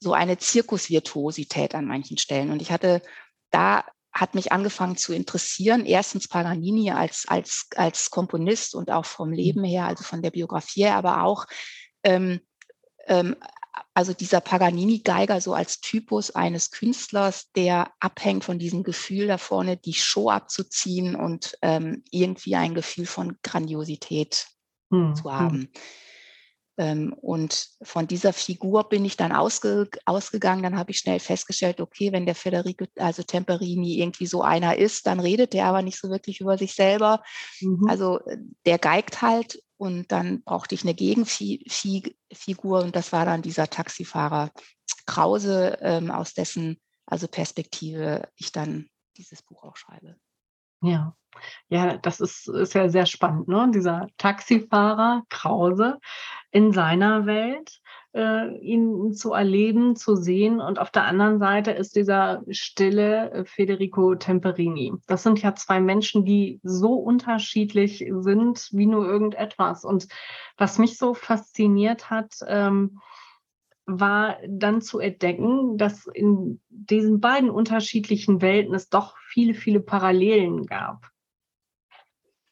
so 0.00 0.12
eine 0.12 0.38
Zirkusvirtuosität 0.38 1.74
an 1.74 1.84
manchen 1.84 2.18
Stellen. 2.18 2.50
Und 2.50 2.62
ich 2.62 2.72
hatte 2.72 3.02
da 3.50 3.84
hat 4.16 4.34
mich 4.34 4.50
angefangen 4.50 4.96
zu 4.96 5.12
interessieren. 5.12 5.84
Erstens 5.84 6.26
Paganini 6.26 6.90
als, 6.90 7.26
als, 7.28 7.68
als 7.76 8.10
Komponist 8.10 8.74
und 8.74 8.90
auch 8.90 9.04
vom 9.04 9.28
mhm. 9.28 9.34
Leben 9.34 9.64
her, 9.64 9.86
also 9.86 10.04
von 10.04 10.22
der 10.22 10.30
Biografie 10.30 10.84
her, 10.84 10.96
aber 10.96 11.22
auch 11.22 11.46
ähm, 12.02 12.40
ähm, 13.06 13.36
also 13.94 14.12
dieser 14.12 14.40
Paganini-Geiger 14.40 15.40
so 15.40 15.54
als 15.54 15.80
Typus 15.80 16.30
eines 16.30 16.70
Künstlers, 16.70 17.50
der 17.52 17.90
abhängt 18.00 18.44
von 18.44 18.58
diesem 18.58 18.82
Gefühl 18.82 19.26
da 19.26 19.38
vorne, 19.38 19.76
die 19.76 19.94
Show 19.94 20.30
abzuziehen 20.30 21.14
und 21.16 21.56
ähm, 21.62 22.02
irgendwie 22.10 22.56
ein 22.56 22.74
Gefühl 22.74 23.06
von 23.06 23.38
Grandiosität 23.42 24.48
hm. 24.90 25.14
zu 25.14 25.24
hm. 25.24 25.32
haben. 25.32 25.72
Ähm, 26.78 27.12
und 27.12 27.68
von 27.82 28.06
dieser 28.06 28.32
Figur 28.32 28.88
bin 28.88 29.04
ich 29.04 29.16
dann 29.16 29.32
ausge, 29.32 29.88
ausgegangen. 30.04 30.62
Dann 30.62 30.76
habe 30.76 30.90
ich 30.90 30.98
schnell 30.98 31.20
festgestellt, 31.20 31.80
okay, 31.80 32.12
wenn 32.12 32.26
der 32.26 32.34
Federico, 32.34 32.86
also 32.96 33.22
Temperini 33.22 33.98
irgendwie 33.98 34.26
so 34.26 34.42
einer 34.42 34.76
ist, 34.76 35.06
dann 35.06 35.20
redet 35.20 35.52
der 35.52 35.66
aber 35.66 35.82
nicht 35.82 35.98
so 35.98 36.10
wirklich 36.10 36.40
über 36.40 36.58
sich 36.58 36.74
selber. 36.74 37.22
Mhm. 37.60 37.88
Also 37.88 38.20
äh, 38.26 38.38
der 38.66 38.78
geigt 38.78 39.22
halt 39.22 39.62
und 39.78 40.10
dann 40.12 40.42
brauchte 40.42 40.74
ich 40.74 40.82
eine 40.82 40.94
Gegenfigur 40.94 42.80
und 42.82 42.96
das 42.96 43.12
war 43.12 43.24
dann 43.24 43.42
dieser 43.42 43.68
Taxifahrer 43.68 44.50
Krause, 45.06 45.78
ähm, 45.80 46.10
aus 46.10 46.34
dessen 46.34 46.80
also 47.06 47.28
Perspektive 47.28 48.28
ich 48.36 48.52
dann 48.52 48.88
dieses 49.16 49.42
Buch 49.42 49.62
auch 49.62 49.76
schreibe. 49.76 50.16
Ja, 50.82 51.14
ja, 51.68 51.96
das 51.98 52.20
ist, 52.20 52.48
ist 52.48 52.74
ja 52.74 52.88
sehr 52.88 53.06
spannend, 53.06 53.48
ne? 53.48 53.70
Dieser 53.72 54.08
Taxifahrer 54.18 55.22
Krause 55.28 55.98
in 56.50 56.72
seiner 56.72 57.26
Welt, 57.26 57.80
äh, 58.14 58.56
ihn 58.58 59.12
zu 59.12 59.32
erleben, 59.32 59.96
zu 59.96 60.16
sehen. 60.16 60.60
Und 60.60 60.78
auf 60.78 60.90
der 60.90 61.04
anderen 61.04 61.38
Seite 61.38 61.72
ist 61.72 61.96
dieser 61.96 62.42
stille 62.48 63.30
äh, 63.30 63.44
Federico 63.44 64.14
Temperini. 64.14 64.94
Das 65.06 65.22
sind 65.22 65.42
ja 65.42 65.54
zwei 65.54 65.80
Menschen, 65.80 66.24
die 66.24 66.60
so 66.62 66.94
unterschiedlich 66.94 68.04
sind 68.10 68.68
wie 68.72 68.86
nur 68.86 69.06
irgendetwas. 69.06 69.84
Und 69.84 70.08
was 70.56 70.78
mich 70.78 70.96
so 70.96 71.14
fasziniert 71.14 72.08
hat, 72.10 72.32
ähm, 72.46 73.00
war 73.86 74.38
dann 74.48 74.82
zu 74.82 74.98
entdecken, 74.98 75.78
dass 75.78 76.06
in 76.06 76.60
diesen 76.68 77.20
beiden 77.20 77.50
unterschiedlichen 77.50 78.42
Welten 78.42 78.74
es 78.74 78.88
doch 78.88 79.16
viele, 79.28 79.54
viele 79.54 79.78
Parallelen 79.80 80.66
gab. 80.66 81.08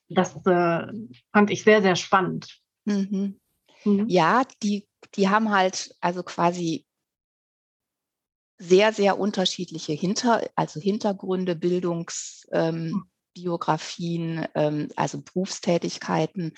Das 0.09 0.37
äh, 0.47 0.87
fand 1.33 1.51
ich 1.51 1.65
sehr, 1.65 1.83
sehr 1.83 1.97
spannend. 1.97 2.61
Mhm. 2.85 3.41
Mhm. 3.85 4.09
Ja, 4.09 4.45
die, 4.63 4.87
die 5.17 5.29
haben 5.29 5.51
halt 5.51 5.97
also 6.01 6.23
quasi 6.23 6.87
sehr, 8.59 8.93
sehr 8.93 9.19
unterschiedliche 9.19 9.93
Hinter, 9.93 10.49
also 10.55 10.79
Hintergründe, 10.81 11.57
Bildungsbiografien, 11.57 14.47
ähm, 14.55 14.55
ähm, 14.55 14.89
also 14.95 15.21
Berufstätigkeiten. 15.21 16.53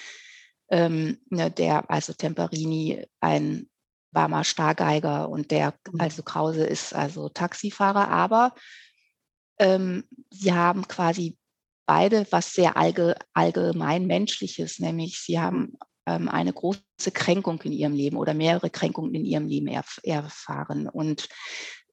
Ähm, 0.68 1.18
ne, 1.30 1.50
der, 1.50 1.90
also 1.90 2.12
Temperini, 2.12 3.06
ein 3.20 3.70
war 4.16 4.28
mal 4.28 4.44
Stargeiger 4.44 5.28
und 5.28 5.50
der, 5.52 5.74
mhm. 5.92 6.00
also 6.00 6.22
Krause 6.24 6.66
ist 6.66 6.94
also 6.94 7.28
Taxifahrer, 7.28 8.08
aber 8.08 8.54
ähm, 9.58 10.04
sie 10.30 10.52
haben 10.52 10.88
quasi 10.88 11.36
beide 11.86 12.26
was 12.30 12.52
sehr 12.52 12.76
allge, 12.76 13.14
allgemein 13.34 14.06
menschliches, 14.06 14.80
nämlich 14.80 15.20
sie 15.20 15.38
haben 15.38 15.74
ähm, 16.06 16.28
eine 16.28 16.52
große 16.52 17.12
Kränkung 17.12 17.60
in 17.62 17.72
ihrem 17.72 17.92
Leben 17.92 18.16
oder 18.16 18.32
mehrere 18.32 18.70
Kränkungen 18.70 19.14
in 19.14 19.24
ihrem 19.24 19.46
Leben 19.46 19.68
erf 19.68 20.00
erfahren. 20.02 20.88
Und 20.88 21.28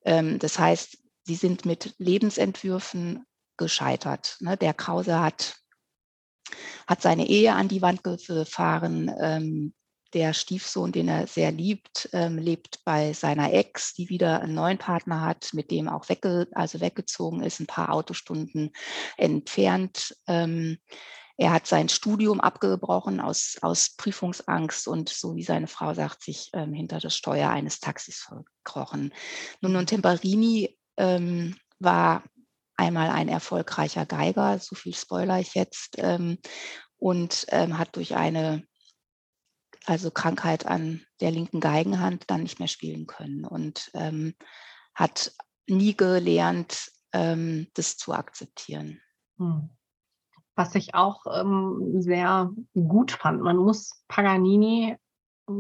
ähm, 0.06 0.40
das 0.40 0.58
heißt, 0.58 0.98
sie 1.26 1.36
sind 1.36 1.66
mit 1.66 1.94
Lebensentwürfen 1.98 3.26
gescheitert. 3.58 4.38
Ne? 4.40 4.56
Der 4.56 4.74
Krause 4.74 5.20
hat, 5.20 5.58
hat 6.88 7.02
seine 7.02 7.28
Ehe 7.28 7.54
an 7.54 7.68
die 7.68 7.82
Wand 7.82 8.02
gefahren. 8.04 9.12
Ähm, 9.22 9.74
der 10.14 10.34
Stiefsohn, 10.34 10.92
den 10.92 11.08
er 11.08 11.28
sehr 11.28 11.52
liebt, 11.52 12.10
ähm, 12.14 12.38
lebt 12.38 12.84
bei 12.86 13.14
seiner 13.14 13.54
Ex, 13.54 13.94
die 13.94 14.10
wieder 14.10 14.42
einen 14.42 14.54
neuen 14.54 14.78
Partner 14.78 15.22
hat, 15.22 15.50
mit 15.54 15.72
dem 15.72 15.88
auch 15.88 16.10
wegge 16.10 16.48
also 16.54 16.82
weggezogen 16.82 17.42
ist, 17.44 17.60
ein 17.60 17.68
paar 17.68 17.92
Autostunden 17.92 18.72
entfernt. 19.18 20.16
Ähm, 20.28 20.78
er 21.38 21.52
hat 21.52 21.66
sein 21.66 21.90
Studium 21.90 22.40
abgebrochen 22.40 23.20
aus, 23.20 23.58
aus 23.62 23.96
Prüfungsangst 23.98 24.88
und 24.88 25.10
so 25.10 25.36
wie 25.36 25.44
seine 25.44 25.68
Frau 25.68 25.94
sagt, 25.94 26.24
sich 26.24 26.50
ähm, 26.54 26.74
hinter 26.74 27.00
das 27.00 27.16
Steuer 27.16 27.50
eines 27.50 27.80
Taxis 27.80 28.20
verkrochen. 28.20 29.14
Nun, 29.62 29.76
und 29.76 29.88
Temperini 29.88 30.78
ähm, 30.98 31.56
war 31.80 32.24
einmal 32.76 33.10
ein 33.10 33.30
erfolgreicher 33.30 34.06
Geiger, 34.06 34.60
so 34.60 34.76
viel 34.76 34.94
spoiler 34.94 35.40
ich 35.40 35.56
jetzt, 35.56 35.96
ähm, 35.98 36.38
und 36.98 37.46
ähm, 37.50 37.78
hat 37.78 37.96
durch 37.96 38.16
eine 38.16 38.64
also 39.86 40.12
Krankheit 40.12 40.66
an 40.66 41.02
der 41.22 41.32
linken 41.32 41.60
Geigenhand, 41.60 42.26
dann 42.28 42.44
nicht 42.44 42.60
mehr 42.60 42.68
spielen 42.68 43.08
können 43.08 43.46
und 43.46 43.92
ähm, 43.94 44.36
hat 44.96 45.34
nie 45.68 45.96
gelernt, 45.96 46.92
ähm, 47.12 47.68
das 47.74 47.98
zu 47.98 48.14
akzeptieren. 48.14 49.02
Hm. 49.38 49.70
Was 50.56 50.76
ich 50.76 50.94
auch 50.94 51.26
ähm, 51.34 52.02
sehr 52.02 52.52
gut 52.74 53.12
fand, 53.12 53.42
man 53.42 53.58
muss 53.58 54.04
Paganini 54.08 54.98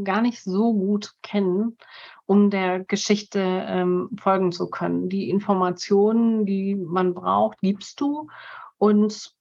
gar 0.03 0.21
nicht 0.21 0.43
so 0.43 0.73
gut 0.73 1.13
kennen, 1.23 1.77
um 2.25 2.49
der 2.49 2.83
Geschichte 2.85 3.39
ähm, 3.39 4.09
folgen 4.19 4.51
zu 4.51 4.69
können. 4.69 5.09
Die 5.09 5.29
Informationen, 5.29 6.45
die 6.45 6.75
man 6.75 7.13
braucht, 7.13 7.59
gibst 7.59 7.99
du. 7.99 8.29
Und 8.77 9.33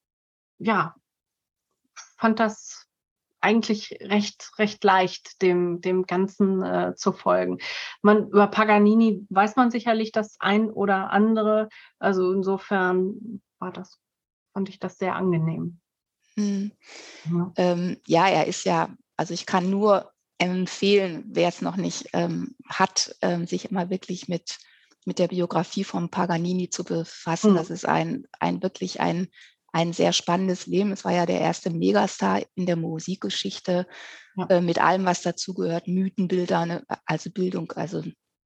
ja, 0.59 0.95
fand 2.17 2.41
das 2.41 2.82
eigentlich 3.43 3.99
recht, 4.01 4.53
recht 4.59 4.83
leicht, 4.85 5.43
dem, 5.43 5.81
dem 5.81 6.07
Ganzen 6.07 6.63
äh, 6.63 6.95
zu 6.97 7.13
folgen. 7.13 7.59
Man, 8.01 8.29
über 8.29 8.47
Paganini 8.47 9.27
weiß 9.31 9.57
man 9.57 9.71
sicherlich 9.71 10.13
das 10.13 10.37
ein 10.41 10.71
oder 10.71 11.11
andere. 11.11 11.69
Also 11.99 12.33
insofern 12.33 13.43
war 13.59 13.73
das, 13.73 13.99
fand 14.53 14.69
ich 14.69 14.79
das 14.79 14.99
sehr 14.99 15.17
angenehm. 15.17 15.81
Hm. 16.37 16.73
Ja. 17.31 17.53
Ähm, 17.57 17.97
ja, 18.07 18.29
er 18.29 18.47
ist 18.47 18.65
ja, 18.65 18.91
also 19.17 19.35
ich 19.35 19.47
kann 19.47 19.71
nur 19.71 20.13
empfehlen, 20.39 21.25
wer 21.27 21.49
es 21.49 21.63
noch 21.63 21.77
nicht 21.77 22.09
ähm, 22.13 22.57
hat, 22.69 23.15
ähm, 23.23 23.47
sich 23.47 23.71
immer 23.71 23.91
wirklich 23.91 24.29
mit, 24.29 24.59
mit 25.05 25.19
der 25.19 25.29
Biografie 25.29 25.85
von 25.85 26.09
Paganini 26.11 26.71
zu 26.71 26.85
befassen. 26.85 27.51
Hm. 27.51 27.57
Das 27.57 27.71
ist 27.71 27.87
ein, 27.87 28.27
ein 28.41 28.63
wirklich 28.63 29.01
ein 29.01 29.29
ein 29.73 29.93
sehr 29.93 30.13
spannendes 30.13 30.67
Leben. 30.67 30.93
Es 30.93 31.05
war 31.05 31.13
ja 31.13 31.27
der 31.27 31.41
erste 31.41 31.71
Megastar 31.71 32.43
in 32.55 32.67
der 32.67 32.77
Musikgeschichte 32.77 33.87
ja. 34.37 34.47
äh, 34.47 34.61
mit 34.61 34.81
allem, 34.81 35.05
was 35.05 35.23
dazugehört, 35.23 35.89
Mythenbilder, 35.89 36.67
ne, 36.67 36.85
also 37.07 37.31
Bildung, 37.31 37.73
also, 37.73 38.03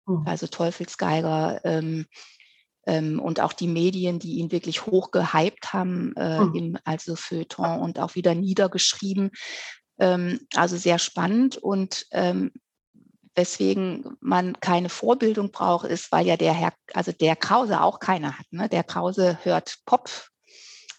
mhm. 0.06 0.22
also 0.24 0.46
Teufelsgeiger 0.46 1.60
ähm, 1.64 2.06
ähm, 2.86 3.18
und 3.20 3.40
auch 3.40 3.52
die 3.52 3.66
Medien, 3.66 4.20
die 4.20 4.38
ihn 4.38 4.52
wirklich 4.52 4.86
hoch 4.86 5.10
gehypt 5.10 5.72
haben, 5.72 6.14
äh, 6.16 6.40
mhm. 6.40 6.54
im, 6.54 6.78
also 6.84 7.16
Feuilleton 7.16 7.80
und 7.80 7.98
auch 7.98 8.14
wieder 8.14 8.34
niedergeschrieben. 8.34 9.30
Ähm, 9.98 10.40
also 10.54 10.76
sehr 10.76 10.98
spannend 10.98 11.56
und 11.56 12.06
ähm, 12.12 12.52
weswegen 13.34 14.16
man 14.20 14.58
keine 14.60 14.88
Vorbildung 14.88 15.50
braucht, 15.50 15.86
ist, 15.86 16.10
weil 16.12 16.26
ja 16.26 16.36
der 16.36 16.54
Herr, 16.54 16.72
also 16.94 17.12
der 17.12 17.36
Krause 17.36 17.82
auch 17.82 17.98
keine 17.98 18.38
hat. 18.38 18.46
Ne? 18.50 18.68
Der 18.68 18.84
Krause 18.84 19.38
hört 19.42 19.76
Pop 19.84 20.08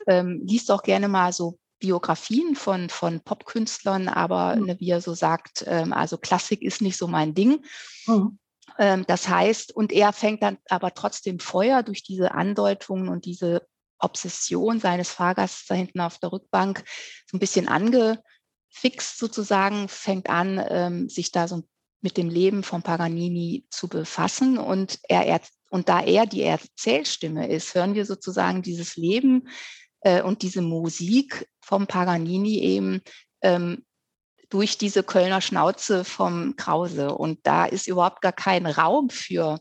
ähm, 0.07 0.41
liest 0.45 0.71
auch 0.71 0.83
gerne 0.83 1.07
mal 1.07 1.33
so 1.33 1.57
Biografien 1.79 2.55
von, 2.55 2.89
von 2.89 3.21
Popkünstlern, 3.21 4.07
aber 4.07 4.55
mhm. 4.55 4.65
ne, 4.65 4.79
wie 4.79 4.89
er 4.89 5.01
so 5.01 5.13
sagt, 5.13 5.63
ähm, 5.67 5.93
also 5.93 6.17
Klassik 6.17 6.61
ist 6.61 6.81
nicht 6.81 6.97
so 6.97 7.07
mein 7.07 7.33
Ding. 7.33 7.63
Mhm. 8.07 8.39
Ähm, 8.79 9.05
das 9.07 9.27
heißt, 9.27 9.75
und 9.75 9.91
er 9.91 10.13
fängt 10.13 10.43
dann 10.43 10.57
aber 10.69 10.93
trotzdem 10.93 11.39
Feuer 11.39 11.83
durch 11.83 12.03
diese 12.03 12.31
Andeutungen 12.33 13.09
und 13.09 13.25
diese 13.25 13.67
Obsession 13.99 14.79
seines 14.79 15.11
Fahrgasts 15.11 15.65
da 15.67 15.75
hinten 15.75 16.01
auf 16.01 16.19
der 16.19 16.31
Rückbank 16.31 16.83
so 17.29 17.37
ein 17.37 17.39
bisschen 17.39 17.67
angefixt 17.67 19.17
sozusagen, 19.17 19.87
fängt 19.87 20.29
an, 20.29 20.63
ähm, 20.69 21.09
sich 21.09 21.31
da 21.31 21.47
so 21.47 21.63
mit 22.01 22.17
dem 22.17 22.29
Leben 22.29 22.63
von 22.63 22.83
Paganini 22.83 23.65
zu 23.69 23.87
befassen. 23.87 24.57
Und 24.57 24.99
er, 25.09 25.25
er 25.25 25.41
und 25.69 25.89
da 25.89 26.01
er 26.01 26.25
die 26.25 26.43
Erzählstimme 26.43 27.49
ist, 27.49 27.73
hören 27.73 27.95
wir 27.95 28.05
sozusagen 28.05 28.61
dieses 28.61 28.95
Leben 28.95 29.49
äh, 30.01 30.21
und 30.21 30.41
diese 30.41 30.61
Musik 30.61 31.47
vom 31.61 31.87
Paganini 31.87 32.59
eben 32.59 33.01
ähm, 33.41 33.85
durch 34.49 34.77
diese 34.77 35.03
Kölner 35.03 35.41
Schnauze 35.41 36.03
vom 36.03 36.55
Krause. 36.55 37.13
Und 37.13 37.39
da 37.43 37.65
ist 37.65 37.87
überhaupt 37.87 38.21
gar 38.21 38.31
kein 38.31 38.65
Raum 38.65 39.09
für, 39.09 39.59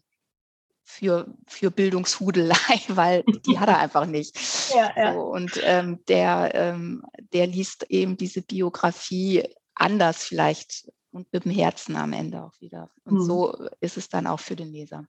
für, 0.85 1.35
für 1.49 1.71
Bildungshudelei, 1.71 2.55
weil 2.89 3.25
die 3.47 3.59
hat 3.59 3.69
er 3.69 3.79
einfach 3.79 4.07
nicht. 4.07 4.39
Ja, 4.75 4.93
ja. 4.97 5.13
So, 5.15 5.21
und 5.21 5.61
ähm, 5.63 6.05
der, 6.09 6.51
ähm, 6.55 7.05
der 7.33 7.47
liest 7.47 7.85
eben 7.89 8.17
diese 8.17 8.43
Biografie 8.43 9.45
anders 9.77 10.25
vielleicht 10.25 10.91
und 11.13 11.33
mit 11.33 11.45
dem 11.45 11.53
Herzen 11.53 11.95
am 11.95 12.13
Ende 12.13 12.43
auch 12.43 12.61
wieder. 12.61 12.91
Und 13.05 13.19
hm. 13.19 13.25
so 13.25 13.69
ist 13.81 13.97
es 13.97 14.09
dann 14.09 14.27
auch 14.27 14.41
für 14.41 14.57
den 14.57 14.73
Leser 14.73 15.07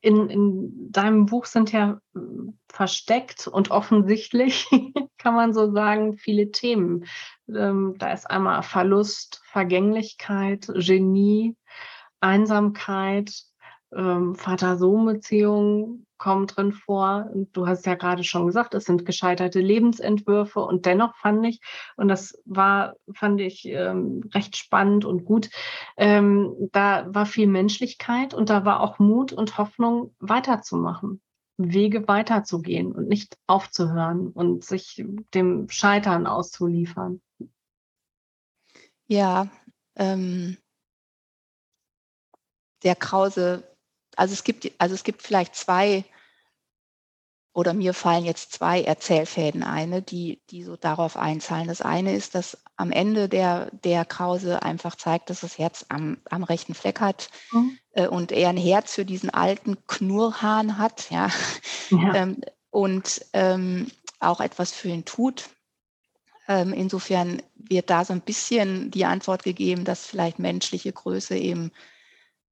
in, 0.00 0.28
in 0.28 0.92
deinem 0.92 1.26
Buch 1.26 1.46
sind 1.46 1.72
ja 1.72 2.00
hm, 2.14 2.58
versteckt 2.68 3.46
und 3.48 3.70
offensichtlich, 3.70 4.66
kann 5.18 5.34
man 5.34 5.52
so 5.52 5.72
sagen, 5.72 6.16
viele 6.16 6.50
Themen. 6.50 7.06
Ähm, 7.48 7.94
da 7.98 8.12
ist 8.12 8.30
einmal 8.30 8.62
Verlust, 8.62 9.42
Vergänglichkeit, 9.46 10.68
Genie, 10.74 11.56
Einsamkeit, 12.20 13.32
ähm, 13.94 14.34
Vater-Sohn-Beziehung, 14.34 16.05
kommen 16.18 16.46
drin 16.46 16.72
vor. 16.72 17.28
Und 17.32 17.56
du 17.56 17.66
hast 17.66 17.86
ja 17.86 17.94
gerade 17.94 18.24
schon 18.24 18.46
gesagt, 18.46 18.74
es 18.74 18.84
sind 18.84 19.06
gescheiterte 19.06 19.60
Lebensentwürfe 19.60 20.60
und 20.60 20.86
dennoch 20.86 21.16
fand 21.16 21.44
ich, 21.46 21.60
und 21.96 22.08
das 22.08 22.40
war, 22.44 22.94
fand 23.12 23.40
ich 23.40 23.66
ähm, 23.66 24.22
recht 24.34 24.56
spannend 24.56 25.04
und 25.04 25.24
gut, 25.24 25.50
ähm, 25.96 26.54
da 26.72 27.06
war 27.14 27.26
viel 27.26 27.46
Menschlichkeit 27.46 28.34
und 28.34 28.50
da 28.50 28.64
war 28.64 28.80
auch 28.80 28.98
Mut 28.98 29.32
und 29.32 29.58
Hoffnung 29.58 30.14
weiterzumachen. 30.20 31.20
Wege 31.58 32.06
weiterzugehen 32.06 32.92
und 32.92 33.08
nicht 33.08 33.38
aufzuhören 33.46 34.28
und 34.28 34.62
sich 34.62 35.02
dem 35.32 35.68
Scheitern 35.70 36.26
auszuliefern. 36.26 37.22
Ja, 39.06 39.48
ähm, 39.94 40.58
der 42.82 42.94
Krause, 42.94 43.75
also 44.16 44.32
es 44.32 44.44
gibt, 44.44 44.70
also 44.78 44.94
es 44.94 45.04
gibt 45.04 45.22
vielleicht 45.22 45.54
zwei 45.54 46.04
oder 47.56 47.72
mir 47.72 47.94
fallen 47.94 48.26
jetzt 48.26 48.52
zwei 48.52 48.82
Erzählfäden 48.82 49.62
ein, 49.62 50.04
die, 50.04 50.42
die 50.50 50.62
so 50.62 50.76
darauf 50.76 51.16
einzahlen. 51.16 51.68
Das 51.68 51.80
eine 51.80 52.14
ist, 52.14 52.34
dass 52.34 52.58
am 52.76 52.92
Ende 52.92 53.30
der, 53.30 53.70
der 53.70 54.04
Krause 54.04 54.62
einfach 54.62 54.94
zeigt, 54.96 55.30
dass 55.30 55.40
das 55.40 55.56
Herz 55.56 55.86
am, 55.88 56.18
am 56.28 56.42
rechten 56.42 56.74
Fleck 56.74 57.00
hat 57.00 57.30
mhm. 57.52 57.78
äh, 57.92 58.08
und 58.08 58.30
er 58.30 58.50
ein 58.50 58.58
Herz 58.58 58.94
für 58.94 59.06
diesen 59.06 59.30
alten 59.30 59.78
Knurrhahn 59.86 60.76
hat, 60.76 61.10
ja, 61.10 61.30
ja. 61.90 62.14
Ähm, 62.14 62.42
und 62.68 63.24
ähm, 63.32 63.90
auch 64.20 64.40
etwas 64.40 64.72
für 64.72 64.88
ihn 64.88 65.06
tut. 65.06 65.48
Ähm, 66.48 66.74
insofern 66.74 67.42
wird 67.54 67.88
da 67.88 68.04
so 68.04 68.12
ein 68.12 68.20
bisschen 68.20 68.90
die 68.90 69.06
Antwort 69.06 69.44
gegeben, 69.44 69.84
dass 69.84 70.06
vielleicht 70.06 70.38
menschliche 70.38 70.92
Größe 70.92 71.38
eben 71.38 71.72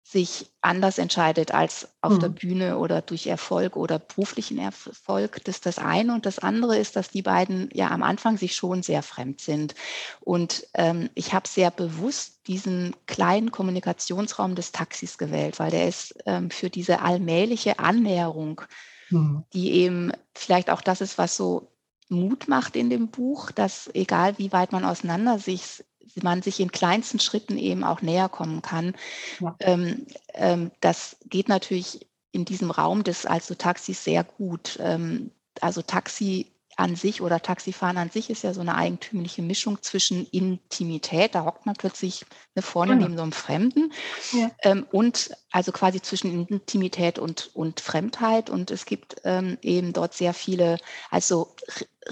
sich 0.06 0.50
anders 0.60 0.98
entscheidet 0.98 1.52
als 1.54 1.88
auf 2.02 2.12
mhm. 2.12 2.20
der 2.20 2.28
Bühne 2.28 2.78
oder 2.78 3.00
durch 3.00 3.26
Erfolg 3.26 3.74
oder 3.74 3.98
beruflichen 3.98 4.58
Erfolg. 4.58 5.42
Das 5.44 5.56
ist 5.56 5.66
das 5.66 5.78
eine. 5.78 6.12
Und 6.12 6.26
das 6.26 6.38
andere 6.38 6.76
ist, 6.76 6.94
dass 6.94 7.08
die 7.08 7.22
beiden 7.22 7.70
ja 7.72 7.90
am 7.90 8.02
Anfang 8.02 8.36
sich 8.36 8.54
schon 8.54 8.82
sehr 8.82 9.02
fremd 9.02 9.40
sind. 9.40 9.74
Und 10.20 10.66
ähm, 10.74 11.08
ich 11.14 11.32
habe 11.32 11.48
sehr 11.48 11.70
bewusst 11.70 12.46
diesen 12.46 12.94
kleinen 13.06 13.50
Kommunikationsraum 13.50 14.54
des 14.54 14.72
Taxis 14.72 15.16
gewählt, 15.16 15.58
weil 15.58 15.70
der 15.70 15.88
ist 15.88 16.14
ähm, 16.26 16.50
für 16.50 16.68
diese 16.68 17.00
allmähliche 17.00 17.78
Annäherung, 17.78 18.60
mhm. 19.08 19.44
die 19.54 19.72
eben 19.72 20.12
vielleicht 20.34 20.68
auch 20.68 20.82
das 20.82 21.00
ist, 21.00 21.16
was 21.16 21.34
so 21.34 21.72
Mut 22.10 22.46
macht 22.46 22.76
in 22.76 22.90
dem 22.90 23.08
Buch, 23.08 23.50
dass 23.50 23.90
egal 23.94 24.36
wie 24.36 24.52
weit 24.52 24.72
man 24.72 24.84
auseinander 24.84 25.38
sich, 25.38 25.82
man 26.22 26.42
sich 26.42 26.60
in 26.60 26.70
kleinsten 26.70 27.20
Schritten 27.20 27.58
eben 27.58 27.84
auch 27.84 28.02
näher 28.02 28.28
kommen 28.28 28.62
kann. 28.62 28.94
Ja. 29.40 29.56
Ähm, 29.60 30.06
ähm, 30.34 30.70
das 30.80 31.16
geht 31.26 31.48
natürlich 31.48 32.06
in 32.32 32.44
diesem 32.44 32.70
Raum 32.70 33.04
des 33.04 33.26
also 33.26 33.54
Taxis 33.54 34.04
sehr 34.04 34.24
gut. 34.24 34.78
Ähm, 34.80 35.30
also 35.60 35.82
Taxi 35.82 36.53
an 36.76 36.96
sich 36.96 37.22
oder 37.22 37.40
Taxifahren 37.40 37.96
an 37.96 38.10
sich 38.10 38.30
ist 38.30 38.42
ja 38.42 38.52
so 38.52 38.60
eine 38.60 38.74
eigentümliche 38.74 39.42
Mischung 39.42 39.82
zwischen 39.82 40.26
Intimität, 40.26 41.34
da 41.34 41.44
hockt 41.44 41.66
man 41.66 41.76
plötzlich 41.76 42.24
eine 42.54 42.62
vorne 42.62 42.92
genau. 42.92 43.04
neben 43.04 43.16
so 43.16 43.22
einem 43.22 43.32
Fremden 43.32 43.92
ja. 44.32 44.50
ähm, 44.62 44.86
und 44.90 45.30
also 45.50 45.72
quasi 45.72 46.02
zwischen 46.02 46.48
Intimität 46.48 47.18
und, 47.18 47.50
und 47.54 47.80
Fremdheit 47.80 48.50
und 48.50 48.70
es 48.70 48.86
gibt 48.86 49.16
ähm, 49.24 49.58
eben 49.62 49.92
dort 49.92 50.14
sehr 50.14 50.34
viele, 50.34 50.78
also 51.10 51.54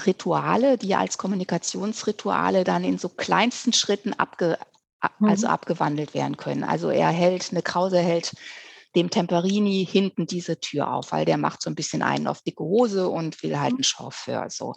Rituale, 0.07 0.79
die 0.79 0.95
als 0.95 1.19
Kommunikationsrituale 1.19 2.65
dann 2.65 2.85
in 2.85 2.99
so 2.99 3.09
kleinsten 3.09 3.73
Schritten 3.73 4.13
abge, 4.15 4.59
also 5.21 5.47
mhm. 5.47 5.53
abgewandelt 5.53 6.15
werden 6.15 6.37
können. 6.37 6.65
Also 6.65 6.91
er 6.91 7.09
hält, 7.09 7.51
eine 7.51 7.63
Krause 7.63 7.99
hält 7.99 8.33
dem 8.95 9.11
Temperini 9.11 9.87
hinten 9.91 10.27
diese 10.27 10.61
Tür 10.61 10.93
auf, 10.93 11.13
weil 11.13 11.25
der 11.25 11.39
macht 11.39 11.63
so 11.63 11.71
ein 11.71 11.75
bisschen 11.75 12.03
einen 12.03 12.27
auf 12.27 12.43
dicke 12.43 12.63
Hose 12.63 13.09
und 13.09 13.43
will 13.43 13.59
halt 13.59 13.73
mhm. 13.73 13.79
einen 13.79 13.85
Chauffeur. 13.85 14.51
So. 14.51 14.75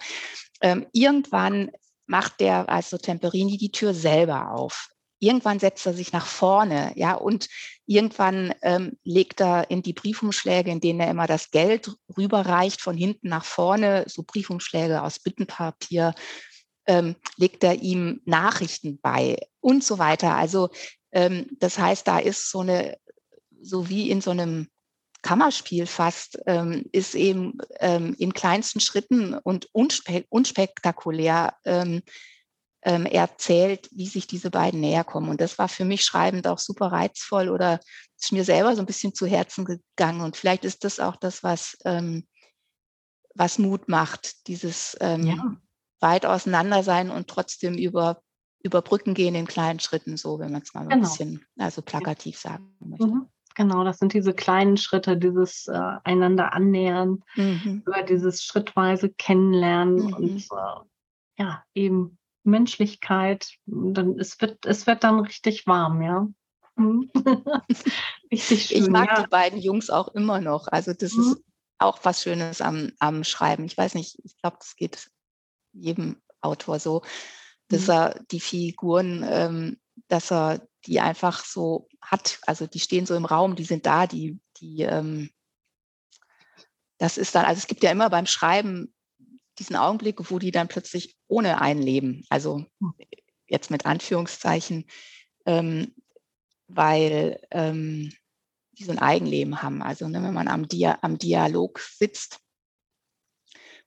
Ähm, 0.62 0.86
irgendwann 0.94 1.72
macht 2.08 2.40
der 2.40 2.70
also 2.70 2.98
Temperini 2.98 3.58
die 3.58 3.72
Tür 3.72 3.94
selber 3.94 4.52
auf. 4.52 4.90
Irgendwann 5.20 5.60
setzt 5.60 5.86
er 5.86 5.94
sich 5.94 6.12
nach 6.12 6.26
vorne, 6.26 6.92
ja, 6.96 7.14
und 7.14 7.48
irgendwann 7.88 8.54
ähm, 8.62 8.98
legt 9.04 9.42
er 9.42 9.72
in 9.72 9.82
die 9.82 9.94
Briefumschläge, 9.94 10.70
in 10.70 10.82
denen 10.82 11.00
er 11.00 11.10
immer 11.10 11.26
das 11.26 11.52
Geld 11.52 11.96
rüberreicht, 12.16 12.82
von 12.82 12.98
hinten 12.98 13.30
nach 13.30 13.46
vorne, 13.46 14.04
so 14.08 14.24
Briefumschläge 14.24 15.02
aus 15.02 15.20
Bittenpapier, 15.20 16.14
ähm, 16.86 17.16
legt 17.38 17.64
er 17.64 17.82
ihm 17.82 18.22
Nachrichten 18.26 19.00
bei 19.02 19.38
und 19.62 19.84
so 19.84 19.98
weiter. 19.98 20.36
Also 20.36 20.70
ähm, 21.12 21.48
das 21.60 21.80
heißt, 21.80 22.08
da 22.08 22.20
ist 22.20 22.52
so 22.52 22.60
eine 22.60 22.98
so 23.66 23.90
wie 23.90 24.10
in 24.10 24.22
so 24.22 24.32
einem 24.32 24.68
Kammerspiel 25.22 25.88
fast, 25.88 26.38
ähm, 26.46 26.86
ist 26.92 27.16
eben 27.16 27.58
ähm, 27.80 28.16
in 28.20 28.34
kleinsten 28.34 28.80
Schritten 28.80 29.34
und 29.34 29.68
unspe 29.74 30.24
unspektakulär 30.30 31.56
ähm, 31.66 32.04
ähm, 32.84 33.08
erzählt, 33.08 33.90
wie 33.92 34.06
sich 34.06 34.28
diese 34.28 34.52
beiden 34.52 34.80
näher 34.80 35.04
kommen. 35.04 35.30
Und 35.30 35.42
das 35.42 35.58
war 35.58 35.68
für 35.68 35.86
mich 35.86 36.04
schreibend 36.04 36.48
auch 36.48 36.60
super 36.60 36.92
reizvoll 36.92 37.50
oder 37.50 37.80
ist 38.22 38.32
mir 38.32 38.44
selber 38.44 38.76
so 38.76 38.84
ein 38.84 38.86
bisschen 38.86 39.16
zu 39.16 39.26
Herzen 39.26 39.66
gegangen. 39.66 40.22
Und 40.22 40.38
vielleicht 40.38 40.64
ist 40.64 40.84
das 40.84 41.00
auch 41.00 41.16
das, 41.16 41.42
was, 41.42 41.76
ähm, 41.86 42.28
was 43.34 43.58
Mut 43.58 43.90
macht, 43.90 44.48
dieses 44.48 44.96
ähm, 45.02 45.26
ja. 45.26 45.58
weit 46.00 46.28
auseinander 46.28 46.84
sein 46.84 47.10
und 47.10 47.28
trotzdem 47.28 47.74
über, 47.74 48.22
über 48.62 48.84
Brücken 48.84 49.16
gehen 49.16 49.34
in 49.34 49.48
kleinen 49.48 49.80
Schritten, 49.80 50.18
so 50.18 50.38
wenn 50.38 50.52
man 50.52 50.62
es 50.62 50.76
mal 50.76 50.84
genau. 50.84 50.96
ein 50.96 51.02
bisschen 51.02 51.44
also 51.58 51.82
plakativ 51.82 52.38
sagen 52.38 52.76
möchte. 52.80 53.08
Mhm. 53.08 53.30
Genau, 53.56 53.86
das 53.86 54.00
sind 54.00 54.14
diese 54.14 54.34
kleinen 54.34 54.76
Schritte, 54.76 55.18
dieses 55.18 55.68
äh, 55.68 55.92
einander 56.04 56.54
annähern, 56.54 57.24
mhm. 57.36 57.84
über 57.86 58.04
dieses 58.04 58.44
schrittweise 58.44 59.10
Kennenlernen 59.10 60.08
mhm. 60.08 60.14
und 60.14 60.38
äh, 60.38 61.42
ja, 61.44 61.64
eben 61.74 62.18
Menschlichkeit. 62.44 63.50
Dann 63.66 64.20
es 64.20 64.40
wird, 64.42 64.66
es 64.66 64.86
wird 64.88 65.04
dann 65.06 65.22
richtig 65.22 65.66
warm, 65.68 66.02
ja. 66.02 66.28
Mhm. 66.76 67.10
richtig 68.32 68.66
schön. 68.66 68.84
Ich 68.84 68.90
mag 68.90 69.10
ja. 69.10 69.24
die 69.24 69.30
beiden 69.30 69.60
Jungs 69.60 69.90
auch 69.90 70.10
immer 70.10 70.42
noch. 70.42 70.68
Also 70.68 70.92
das 70.92 71.14
ist 71.14 71.38
mhm. 71.38 71.44
auch 71.78 72.00
was 72.04 72.24
Schönes 72.24 72.60
am, 72.60 72.92
am 73.00 73.24
Schreiben. 73.24 73.64
Ich 73.64 73.78
weiß 73.78 73.96
nicht, 73.96 74.20
ich 74.24 74.38
glaube, 74.38 74.58
das 74.60 74.76
geht 74.76 75.10
jedem 75.72 76.22
Autor 76.42 76.80
so, 76.80 77.04
dass 77.70 77.88
mhm. 77.88 77.94
er 77.94 78.24
die 78.32 78.42
Figuren, 78.42 79.26
ähm, 79.28 79.78
dass 80.08 80.32
er 80.32 80.68
die 80.86 81.00
einfach 81.00 81.44
so 81.44 81.88
hat. 82.02 82.40
Also 82.46 82.68
die 82.68 82.80
stehen 82.80 83.06
so 83.06 83.16
im 83.16 83.26
Raum, 83.26 83.56
die 83.56 83.64
sind 83.64 83.86
da, 83.86 84.08
die, 84.08 84.40
die, 84.58 84.84
ähm, 84.84 85.30
das 86.98 87.18
ist 87.18 87.36
dann, 87.36 87.46
also 87.46 87.60
es 87.60 87.68
gibt 87.68 87.84
ja 87.84 87.92
immer 87.92 88.10
beim 88.10 88.26
Schreiben 88.26 88.94
diesen 89.58 89.76
Augenblick, 89.76 90.30
wo 90.30 90.40
die 90.40 90.52
dann 90.52 90.68
plötzlich 90.68 91.16
ohne 91.28 91.62
ein 91.62 91.82
leben. 91.82 92.24
Also 92.30 92.66
jetzt 93.48 93.72
mit 93.72 93.86
Anführungszeichen, 93.86 94.86
ähm, 95.46 95.94
weil 96.68 97.40
ähm, 97.52 98.12
die 98.74 98.84
so 98.84 98.92
ein 98.92 99.00
Eigenleben 99.00 99.62
haben. 99.62 99.82
Also 99.82 100.08
ne, 100.08 100.22
wenn 100.22 100.34
man 100.34 100.48
am, 100.48 100.68
Dia 100.68 100.98
am 101.02 101.18
Dialog 101.18 101.80
sitzt 101.80 102.40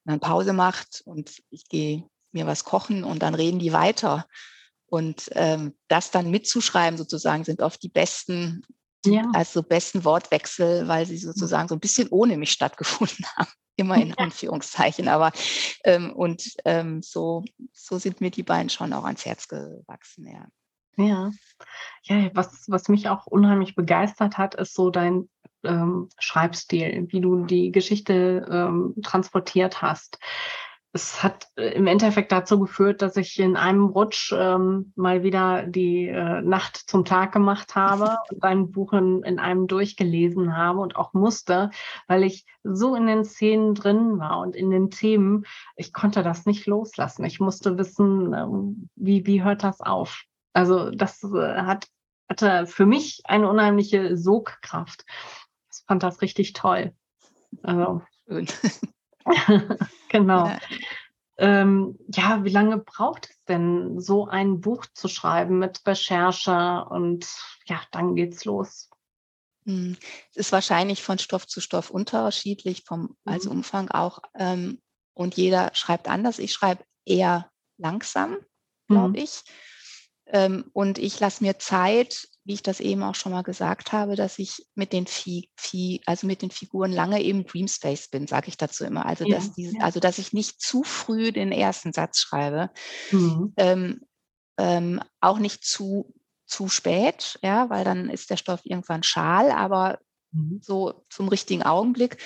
und 0.05 0.11
dann 0.11 0.19
Pause 0.19 0.53
macht 0.53 1.01
und 1.05 1.41
ich 1.49 1.67
gehe 1.67 2.09
mir 2.31 2.47
was 2.47 2.63
kochen 2.63 3.03
und 3.03 3.19
dann 3.19 3.35
reden 3.35 3.59
die 3.59 3.73
weiter 3.73 4.27
und 4.89 5.29
ähm, 5.33 5.75
das 5.87 6.11
dann 6.11 6.31
mitzuschreiben 6.31 6.97
sozusagen 6.97 7.43
sind 7.43 7.61
oft 7.61 7.81
die 7.83 7.89
besten, 7.89 8.63
ja. 9.05 9.23
also 9.33 9.63
besten 9.63 10.03
Wortwechsel, 10.03 10.87
weil 10.87 11.05
sie 11.05 11.17
sozusagen 11.17 11.67
so 11.67 11.75
ein 11.75 11.79
bisschen 11.79 12.09
ohne 12.09 12.37
mich 12.37 12.51
stattgefunden 12.51 13.25
haben. 13.37 13.49
Immer 13.75 13.95
in 13.95 14.17
Anführungszeichen. 14.17 15.07
Aber 15.07 15.31
ähm, 15.85 16.11
und 16.11 16.43
ähm, 16.65 17.01
so, 17.01 17.45
so 17.71 17.97
sind 17.97 18.19
mir 18.19 18.29
die 18.29 18.43
beiden 18.43 18.69
schon 18.69 18.91
auch 18.91 19.05
ans 19.05 19.25
Herz 19.25 19.47
gewachsen, 19.47 20.27
ja. 20.27 20.47
Ja, 20.97 21.31
ja 22.03 22.29
was, 22.33 22.65
was 22.67 22.89
mich 22.89 23.07
auch 23.07 23.25
unheimlich 23.25 23.75
begeistert 23.75 24.37
hat, 24.37 24.55
ist 24.55 24.73
so 24.73 24.89
dein 24.89 25.29
ähm, 25.63 26.09
Schreibstil, 26.19 27.07
wie 27.09 27.21
du 27.21 27.45
die 27.45 27.71
Geschichte 27.71 28.45
ähm, 28.51 28.95
transportiert 29.01 29.81
hast 29.81 30.19
es 30.91 31.21
hat 31.21 31.47
äh, 31.55 31.69
im 31.73 31.87
Endeffekt 31.87 32.31
dazu 32.31 32.59
geführt, 32.59 33.01
dass 33.01 33.15
ich 33.15 33.39
in 33.39 33.55
einem 33.55 33.85
Rutsch 33.85 34.33
ähm, 34.35 34.91
mal 34.95 35.23
wieder 35.23 35.63
die 35.67 36.07
äh, 36.07 36.41
Nacht 36.41 36.77
zum 36.77 37.05
Tag 37.05 37.31
gemacht 37.31 37.75
habe 37.75 38.17
und 38.31 38.43
ein 38.43 38.71
Buch 38.71 38.93
in, 38.93 39.23
in, 39.23 39.39
einem 39.39 39.67
durchgelesen 39.67 40.57
habe 40.57 40.79
und 40.79 40.95
auch 40.95 41.13
musste, 41.13 41.69
weil 42.07 42.23
ich 42.23 42.45
so 42.63 42.95
in 42.95 43.05
den 43.05 43.23
Szenen 43.23 43.75
drin 43.75 44.19
war 44.19 44.39
und 44.39 44.55
in 44.55 44.71
den 44.71 44.89
Themen, 44.89 45.45
ich 45.75 45.93
konnte 45.93 46.23
das 46.23 46.45
nicht 46.45 46.65
loslassen. 46.65 47.23
Ich 47.23 47.39
musste 47.39 47.77
wissen, 47.77 48.33
ähm, 48.33 48.89
wie, 48.95 49.25
wie 49.25 49.43
hört 49.43 49.63
das 49.63 49.81
auf? 49.81 50.23
Also 50.53 50.89
das 50.89 51.23
äh, 51.23 51.61
hat, 51.61 51.87
hatte 52.27 52.65
für 52.65 52.87
mich 52.87 53.21
eine 53.25 53.47
unheimliche 53.47 54.17
Sogkraft. 54.17 55.05
Ich 55.71 55.83
fand 55.85 56.01
das 56.01 56.21
richtig 56.23 56.53
toll. 56.53 56.93
Also, 57.61 58.01
Schön. 58.27 58.47
genau. 60.09 60.47
Ja. 60.47 60.59
Ähm, 61.37 61.97
ja, 62.13 62.43
wie 62.43 62.49
lange 62.49 62.79
braucht 62.79 63.29
es 63.29 63.43
denn, 63.45 63.99
so 63.99 64.27
ein 64.27 64.59
Buch 64.59 64.85
zu 64.93 65.07
schreiben 65.07 65.57
mit 65.59 65.85
Recherche 65.87 66.85
und 66.89 67.27
ja, 67.65 67.81
dann 67.91 68.15
geht's 68.15 68.43
los? 68.45 68.89
Hm, 69.65 69.97
es 70.31 70.37
ist 70.37 70.51
wahrscheinlich 70.51 71.03
von 71.03 71.19
Stoff 71.19 71.47
zu 71.47 71.61
Stoff 71.61 71.89
unterschiedlich, 71.91 72.83
vom, 72.85 73.15
als 73.25 73.45
Mhm. 73.45 73.51
Umfang 73.51 73.89
auch. 73.91 74.19
Ähm, 74.35 74.81
und 75.13 75.35
jeder 75.35 75.71
schreibt 75.73 76.07
anders. 76.07 76.39
Ich 76.39 76.51
schreibe 76.53 76.83
eher 77.05 77.51
langsam, 77.77 78.37
glaube 78.87 79.17
Mhm. 79.17 79.23
ich. 79.23 79.41
Ähm, 80.31 80.65
und 80.73 80.97
ich 80.99 81.19
lasse 81.19 81.43
mir 81.43 81.57
Zeit, 81.59 82.27
wie 82.45 82.53
ich 82.53 82.63
das 82.63 82.79
eben 82.79 83.03
auch 83.03 83.15
schon 83.15 83.31
mal 83.31 83.43
gesagt 83.43 83.91
habe, 83.91 84.15
dass 84.15 84.39
ich 84.39 84.65
mit 84.75 84.93
den 84.93 85.07
Fi 85.07 85.49
Fi 85.57 86.01
also 86.05 86.27
mit 86.27 86.41
den 86.41 86.51
Figuren 86.51 86.91
lange 86.91 87.21
im 87.23 87.45
Dream 87.45 87.67
Space 87.67 88.09
bin, 88.09 88.27
sage 88.27 88.47
ich 88.49 88.57
dazu 88.57 88.85
immer. 88.85 89.05
Also, 89.05 89.25
Ja, 89.25 89.35
dass 89.35 89.53
diese 89.53 89.75
ja. 89.77 89.83
also, 89.83 89.99
dass 89.99 90.17
ich 90.19 90.33
nicht 90.33 90.61
zu 90.61 90.83
früh 90.83 91.31
den 91.31 91.51
ersten 91.51 91.93
Satz 91.93 92.19
schreibe, 92.19 92.69
Mhm. 93.11 93.53
ähm, 93.57 94.01
ähm, 94.59 95.01
auch 95.21 95.39
nicht 95.39 95.63
zu 95.63 96.13
zu 96.47 96.67
spät, 96.69 97.39
ja, 97.43 97.69
weil 97.69 97.85
dann 97.85 98.09
ist 98.09 98.29
der 98.31 98.37
Stoff 98.37 98.61
irgendwann 98.63 99.03
schal, 99.03 99.51
aber 99.51 99.99
Mhm. 100.31 100.59
so 100.61 101.05
zum 101.09 101.27
richtigen 101.27 101.63
Augenblick. 101.63 102.17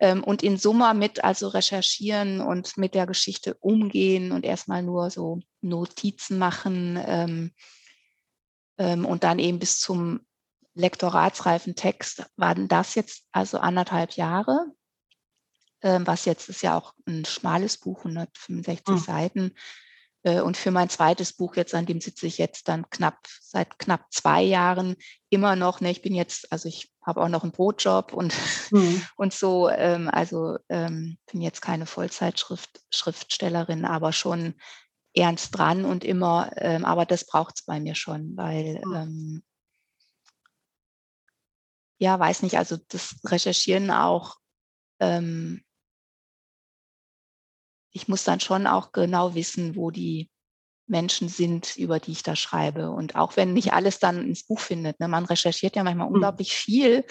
Ähm, 0.00 0.22
und 0.24 0.42
in 0.42 0.58
Summe 0.58 0.92
mit 0.94 1.24
also 1.24 1.48
recherchieren 1.48 2.40
und 2.42 2.76
mit 2.76 2.94
der 2.94 3.06
Geschichte 3.06 3.54
umgehen 3.60 4.30
und 4.32 4.44
erst 4.44 4.68
mal 4.68 4.82
nur 4.82 5.10
so 5.10 5.40
Notizen 5.62 6.38
machen, 6.38 6.98
ähm 7.06 7.50
ähm, 8.78 9.04
und 9.06 9.24
dann 9.24 9.38
eben 9.38 9.58
bis 9.58 9.78
zum 9.80 10.20
lektoratsreifen 10.74 11.74
Text 11.74 12.26
waren 12.36 12.68
das 12.68 12.94
jetzt 12.94 13.24
also 13.32 13.58
1,5 13.58 14.16
Jahre. 14.16 14.66
Ähm, 15.82 16.06
was 16.06 16.24
jetzt 16.24 16.48
ist 16.48 16.62
ja 16.62 16.76
auch 16.76 16.94
'n 17.06 17.24
schmales 17.24 17.76
Buch, 17.78 18.04
165 18.04 19.00
Mhm. 19.00 19.04
Seiten. 19.04 19.52
Äh, 20.26 20.40
und 20.40 20.56
für 20.56 20.72
mein 20.72 20.88
2. 20.88 21.32
Buch 21.32 21.54
jetzt, 21.56 21.72
an 21.74 21.86
dem 21.86 22.00
sitze 22.00 22.26
ich 22.26 22.36
jetzt 22.38 22.66
dann 22.68 22.90
knapp 22.90 23.16
seit 23.40 23.78
knapp 23.78 24.06
2 24.12 24.42
Jahren 24.42 24.96
immer 25.30 25.54
noch, 25.54 25.80
ne? 25.80 25.90
Ich 25.92 26.02
bin 26.02 26.14
jetzt 26.14 26.50
also, 26.52 26.68
ich 26.68 26.90
habe 27.00 27.22
auch 27.22 27.28
noch 27.28 27.44
'n 27.44 27.52
Brotjob 27.52 28.12
und 28.12 28.34
Mhm. 28.70 29.06
und 29.16 29.32
so, 29.32 29.68
ähm, 29.70 30.10
also, 30.12 30.58
ähm, 30.68 31.18
bin 31.30 31.40
jetzt 31.42 31.62
keine 31.62 31.86
Vollzeitschrift 31.86 32.80
Schriftstellerin, 32.90 33.84
aber 33.84 34.12
schon 34.12 34.54
ernst 35.14 35.56
dran 35.56 35.84
und 35.84 36.04
immer 36.04 36.50
ähm, 36.56 36.84
aber 36.84 37.06
das 37.06 37.26
braucht's 37.26 37.62
bei 37.64 37.80
mir 37.80 37.94
schon, 37.94 38.36
weil, 38.36 38.82
Mhm. 38.84 38.94
ähm 38.94 39.42
ja, 42.00 42.18
weiß 42.18 42.42
nicht, 42.42 42.58
also, 42.58 42.76
das 42.88 43.16
Recherchieren 43.24 43.90
auch, 43.90 44.36
ähm 45.00 45.62
ich 47.96 48.08
muss 48.08 48.24
dann 48.24 48.40
schon 48.40 48.68
auch 48.68 48.92
genau 48.92 49.34
wissen, 49.36 49.76
wo 49.76 49.90
die 49.92 50.30
Menschen 50.88 51.28
sind, 51.30 51.76
über 51.78 52.00
die 52.00 52.12
ich 52.12 52.22
da 52.24 52.36
schreibe. 52.36 52.90
Und 52.92 53.16
auch 53.16 53.36
wenn 53.36 53.54
nicht 53.54 53.72
alles 53.74 53.98
dann 54.00 54.26
ins 54.28 54.44
Buch 54.46 54.60
findet, 54.60 55.00
ne? 55.00 55.08
Man 55.08 55.26
recherchiert 55.26 55.76
ja 55.76 55.84
manchmal 55.84 56.08
Mhm. 56.14 56.36
unglaublich 56.36 56.54
viel, 56.54 57.04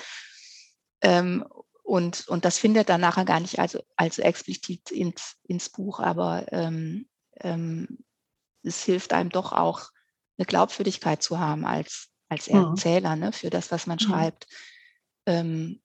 ähm, 1.02 1.46
und 1.84 2.28
und 2.28 2.46
das 2.46 2.58
findet 2.58 2.90
dann 2.90 3.02
nachher 3.02 3.26
gar 3.26 3.40
nicht 3.40 3.60
also 3.60 3.80
also 3.96 4.22
explizit 4.24 4.92
ins 4.92 5.36
ins 5.48 5.70
Buch, 5.70 6.00
aber, 6.00 6.52
ähm, 6.52 7.08
ähm, 7.42 8.00
es 8.64 8.84
hilft 8.86 9.14
einem 9.14 9.30
doch 9.32 9.54
auch, 9.54 9.92
'ne 10.38 10.46
Glaubwürdigkeit 10.46 11.24
zu 11.24 11.40
haben 11.40 11.66
als 11.66 12.10
als 12.30 12.48
Mhm. 12.54 12.86
Erzähler, 12.88 13.16
ne, 13.18 13.32
für 13.34 13.50
das, 13.52 13.72
was 13.72 13.88
man 13.88 14.00
schreibt. 14.00 14.48
Ähm, 15.28 15.82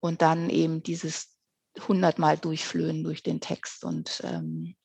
und 0.00 0.22
dann 0.22 0.50
eben 0.50 0.82
dieses 0.84 1.31
hundertmal 1.88 2.38
durchflöhen 2.38 3.04
durch 3.04 3.22
den 3.22 3.40
Text 3.40 3.84
und, 3.84 4.20
ähm, 4.24 4.76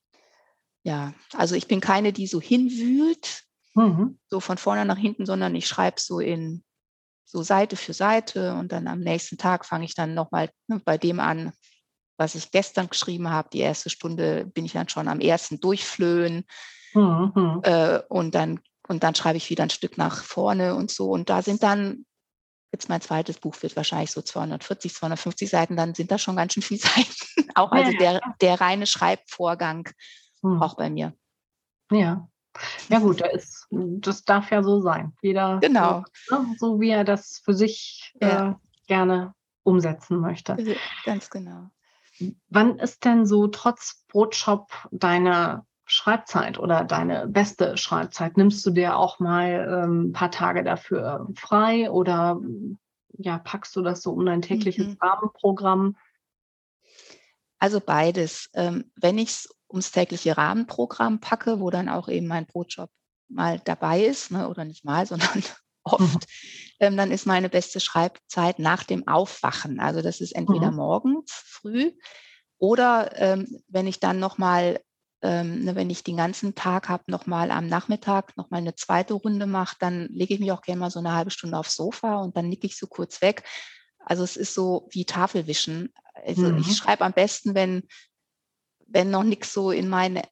ja, 0.84 1.14
also, 1.34 1.54
ich 1.56 1.68
bin 1.68 1.80
keine, 1.80 2.12
die 2.14 2.26
so 2.28 2.40
hinwühlt, 2.40 3.44
Mhm. 3.76 4.18
so 4.30 4.40
von 4.40 4.58
vorne 4.58 4.84
nach 4.86 4.98
hinten, 4.98 5.26
sondern 5.26 5.54
ich 5.56 5.68
schreibe 5.68 6.00
so 6.00 6.20
in 6.20 6.64
so 7.26 7.42
Seite 7.42 7.76
für 7.76 7.94
Seite 7.94 8.54
und 8.54 8.72
dann 8.72 8.88
am 8.88 9.00
nächsten 9.00 9.38
Tag 9.38 9.66
fange 9.66 9.84
ich 9.86 9.94
dann 9.94 10.14
noch 10.14 10.30
mal, 10.32 10.50
ne, 10.68 10.80
bei 10.84 10.98
dem 10.98 11.20
an, 11.20 11.52
was 12.18 12.34
ich 12.36 12.50
gestern 12.52 12.88
geschrieben 12.90 13.30
habe. 13.30 13.50
Die 13.52 13.60
1. 13.62 13.90
Stunde 13.90 14.46
bin 14.46 14.64
ich 14.66 14.72
dann 14.74 14.88
schon 14.90 15.08
am 15.08 15.20
1. 15.20 15.60
Durchflöhen. 15.60 16.44
Mhm. 16.94 17.62
Äh, 17.62 18.00
und 18.08 18.34
dann 18.34 18.60
und 18.88 19.02
dann 19.02 19.14
schreibe 19.14 19.36
ich 19.36 19.50
wieder 19.50 19.64
'n 19.64 19.70
Stück 19.70 19.98
nach 19.98 20.22
vorne 20.24 20.74
und 20.74 20.90
so. 20.90 21.10
Und 21.10 21.28
da 21.28 21.42
sind 21.42 21.62
dann 21.62 22.06
jetzt 22.72 22.88
mein 22.88 23.00
2. 23.00 23.40
Buch 23.40 23.54
wird 23.62 23.76
wahrscheinlich 23.76 24.10
so 24.12 24.22
240, 24.22 24.94
250 24.94 25.48
Seiten, 25.50 25.76
dann 25.76 25.94
sind 25.94 26.10
da 26.10 26.18
schon 26.18 26.36
ganz 26.36 26.52
schön 26.54 26.62
viel 26.62 26.78
Seiten. 27.06 27.50
Auch 27.54 27.72
also 27.72 27.92
der 27.92 28.20
der 28.40 28.60
reine 28.60 28.86
Schreibvorgang 28.86 29.88
Mhm. 30.42 30.62
auch 30.62 30.76
bei 30.76 30.88
mir. 30.88 31.14
Ja. 31.90 32.28
Ja 32.88 32.98
gut, 33.00 33.20
da 33.20 33.26
ist 33.26 33.66
das 33.70 34.24
darf 34.24 34.50
ja 34.50 34.62
so 34.62 34.80
sein. 34.80 35.16
Jeder 35.22 35.54
so 35.54 35.60
Genau. 35.60 36.04
ne, 36.30 36.54
so 36.58 36.80
wie 36.80 36.90
er 36.90 37.04
das 37.04 37.40
für 37.44 37.54
sich, 37.54 38.14
Ja. 38.20 38.50
äh, 38.50 38.54
gerne 38.86 39.34
umsetzen 39.64 40.20
möchte. 40.20 40.56
Ganz 41.04 41.28
genau. 41.30 41.70
Wann 42.48 42.78
ist 42.78 43.04
denn 43.04 43.26
so 43.26 43.46
trotz 43.48 44.04
Brotjob 44.08 44.70
deine 44.90 45.64
Schreibzeit 45.88 46.58
oder 46.58 46.84
deine 46.84 47.26
beste 47.26 47.78
Schreibzeit? 47.78 48.36
Nimmst 48.36 48.64
du 48.64 48.70
dir 48.70 48.96
auch 48.96 49.20
mal, 49.20 49.84
ähm, 49.84 50.12
paar 50.12 50.30
Tage 50.30 50.62
dafür 50.62 51.26
frei 51.34 51.90
oder, 51.90 52.40
ja, 53.16 53.38
packst 53.38 53.74
du 53.74 53.82
das 53.82 54.02
so 54.02 54.12
um 54.12 54.26
dein 54.26 54.42
tägliches 54.42 54.86
Mhm. 54.86 54.98
Rahmenprogramm? 55.00 55.96
Also, 57.58 57.80
beides. 57.80 58.50
Ähm, 58.54 58.92
wenn 58.96 59.18
ich's 59.18 59.48
ums 59.70 59.90
tägliche 59.90 60.36
Rahmenprogramm 60.36 61.20
packe, 61.20 61.58
wo 61.58 61.70
dann 61.70 61.88
auch 61.88 62.08
eben 62.08 62.26
mein 62.26 62.46
Brotjob 62.46 62.90
mal 63.28 63.58
dabei 63.64 64.04
ist, 64.04 64.30
ne, 64.30 64.48
oder 64.48 64.64
nicht 64.64 64.84
mal, 64.84 65.06
sondern 65.06 65.28
Mhm. 65.32 65.42
oft, 65.84 66.26
ähm, 66.80 66.98
dann 66.98 67.10
ist 67.10 67.26
meine 67.26 67.48
beste 67.48 67.80
Schreibzeit 67.80 68.58
nach 68.58 68.84
dem 68.84 69.08
Aufwachen. 69.08 69.80
Also, 69.80 70.02
das 70.02 70.20
ist 70.20 70.32
entweder 70.32 70.70
Mhm. 70.70 70.76
morgens 70.76 71.32
früh 71.32 71.92
oder, 72.58 73.12
ähm, 73.16 73.62
wenn 73.68 73.86
ich 73.86 74.00
dann 74.00 74.18
noch 74.18 74.36
mal 74.36 74.80
ähm, 75.22 75.64
ne, 75.64 75.76
wenn 75.76 75.90
ich 75.90 76.04
den 76.04 76.16
ganzen 76.18 76.54
Tag 76.54 76.88
habe, 76.88 77.04
noch 77.08 77.26
mal 77.26 77.50
am 77.50 77.66
Nachmittag 77.68 78.36
noch 78.36 78.50
mal 78.50 78.62
'ne 78.62 78.74
2. 78.76 79.14
Runde 79.14 79.46
mache, 79.46 79.76
dann 79.80 80.08
lege 80.10 80.34
ich 80.34 80.40
mich 80.40 80.52
auch 80.52 80.62
gern 80.62 80.78
mal 80.80 80.90
so 80.90 81.00
'ne 81.00 81.14
1/2 81.14 81.30
Stunde 81.30 81.58
aufs 81.58 81.76
Sofa 81.76 82.16
und 82.22 82.36
dann 82.36 82.48
nicke 82.48 82.66
ich 82.66 82.76
so 82.78 82.86
kurz 82.88 83.22
weg. 83.22 83.44
Also, 84.00 84.24
es 84.24 84.36
ist 84.36 84.54
so 84.54 84.88
wie 84.92 85.04
Tafelwischen. 85.06 85.92
Also, 86.26 86.50
ich 86.56 86.68
Mhm. 86.68 86.76
schreibe 86.76 87.04
am 87.04 87.12
besten, 87.14 87.54
wenn 87.54 87.82
wenn 88.86 89.10
noch 89.10 89.22
nix 89.24 89.52
so 89.52 89.70
in 89.70 89.88
meine 89.88 90.22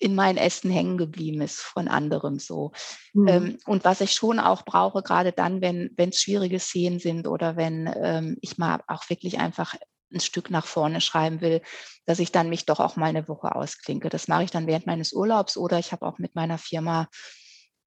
in 0.00 0.14
meinen 0.14 0.38
Ästen 0.38 0.70
hängen 0.70 0.98
geblieben 0.98 1.40
ist 1.40 1.60
von 1.60 1.88
anderem 1.88 2.38
so. 2.38 2.72
Mhm. 3.14 3.24
Ähm, 3.26 3.58
und 3.66 3.84
was 3.84 4.00
ich 4.02 4.12
schon 4.14 4.38
auch 4.40 4.64
brauche, 4.64 5.02
grade 5.02 5.32
dann, 5.32 5.60
wenn 5.62 5.90
wenn's 5.96 6.20
schwierige 6.22 6.60
Szenen 6.60 7.00
sind 7.00 7.26
oder 7.28 7.56
wenn, 7.56 7.90
ähm, 8.02 8.36
ich 8.40 8.58
mal 8.58 8.82
auch 8.88 9.10
wirklich 9.10 9.38
einfach 9.40 9.74
'n 10.14 10.20
Stück 10.20 10.50
nach 10.50 10.66
vorne 10.66 11.00
schreiben 11.02 11.40
will, 11.42 11.62
dass 12.06 12.18
ich 12.20 12.32
dann 12.32 12.48
mich 12.50 12.66
doch 12.66 12.80
auch 12.80 12.96
mal 12.96 13.12
'ne 13.12 13.28
Woche 13.28 13.54
ausklinke. 13.56 14.08
Das 14.10 14.28
mache 14.28 14.44
ich 14.44 14.50
dann 14.52 14.66
während 14.68 14.86
meines 14.86 15.12
Urlaubs 15.12 15.56
oder 15.58 15.78
ich 15.80 15.92
habe 15.92 16.06
auch 16.06 16.18
mit 16.18 16.34
meiner 16.36 16.58
Firma 16.58 17.08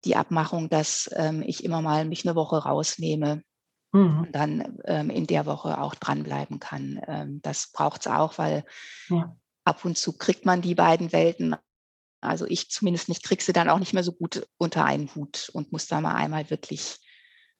die 0.05 0.15
Abmachung, 0.17 0.69
dass, 0.69 1.09
ähm, 1.15 1.43
ich 1.45 1.63
immer 1.65 1.81
mal 1.81 2.05
mich 2.05 2.25
'ne 2.25 2.35
Woche 2.35 2.57
rausnehme 2.63 3.43
Mhm. 3.93 4.27
und 4.27 4.35
dann, 4.35 4.79
ähm, 4.85 5.09
in 5.11 5.27
der 5.27 5.45
Woche 5.47 5.79
auch 5.81 5.95
dranbleiben 5.95 6.59
kann. 6.61 7.01
Ähm, 7.07 7.41
das 7.43 7.71
braucht's 7.73 8.07
auch, 8.07 8.37
weil 8.39 8.65
Ja. 9.09 9.37
ab 9.65 9.83
und 9.85 9.97
zu 9.97 10.17
kriegt 10.17 10.45
man 10.45 10.61
die 10.61 10.75
beiden 10.75 11.11
Welten 11.13 11.55
also, 12.21 12.45
ich 12.47 12.69
zumindest 12.71 13.09
nicht 13.09 13.23
kriege 13.23 13.43
sie 13.43 13.53
dann 13.53 13.69
auch 13.69 13.79
nicht 13.79 13.93
mehr 13.93 14.03
so 14.03 14.13
gut 14.13 14.47
unter 14.57 14.85
einen 14.85 15.13
Hut 15.15 15.49
und 15.53 15.71
muss 15.73 15.87
da 15.87 16.01
mal 16.01 16.15
einmal 16.15 16.49
wirklich, 16.51 16.99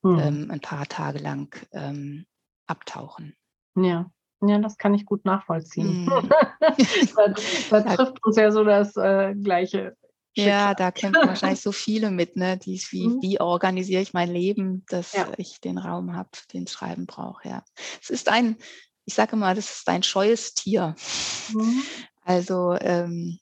Mhm. 0.04 0.38
ähm, 0.38 0.52
'n 0.52 0.62
paar 0.62 0.88
Tage 0.88 1.20
lang, 1.20 1.56
ähm, 1.74 2.26
abtauchen. 2.68 3.36
Ja. 3.76 4.10
Ja, 4.42 4.60
das 4.60 4.78
kann 4.78 4.94
ich 4.94 5.06
gut 5.06 5.26
nachvollziehen. 5.26 6.00
Mhm. 6.06 6.30
Da 7.16 7.36
da 7.70 7.82
Ja. 7.86 7.98
trifft 7.98 8.24
uns 8.26 8.36
ja 8.38 8.52
so 8.52 8.64
das, 8.64 8.96
äh, 8.98 9.34
gleiche 9.36 9.96
Ja, 10.40 10.76
da 10.76 10.92
kämpfen 10.92 11.28
wahrscheinlich 11.28 11.62
so 11.62 11.72
viele 11.72 12.12
mit, 12.12 12.36
ne, 12.36 12.58
die's 12.58 12.92
wie 12.92 13.16
Mhm. 13.16 13.22
wie 13.22 13.40
organisiere 13.40 14.04
ich 14.04 14.14
mein 14.14 14.30
Leben, 14.32 14.86
dass 14.88 15.14
Ja. 15.14 15.32
ich 15.38 15.60
den 15.62 15.80
Raum 15.80 16.16
habe, 16.16 16.30
den's 16.54 16.72
Schreiben 16.72 17.08
braucht, 17.08 17.44
ja. 17.46 17.64
Es 18.02 18.10
ist 18.12 18.30
ein 18.30 18.58
ich 19.06 19.14
sage 19.16 19.32
immer, 19.38 19.56
das 19.56 19.72
ist 19.80 19.88
ein 19.90 20.04
scheues 20.04 20.54
Tier. 20.54 20.96
Mhm. 21.50 21.88
Also, 22.26 22.76
ähm, 22.82 23.40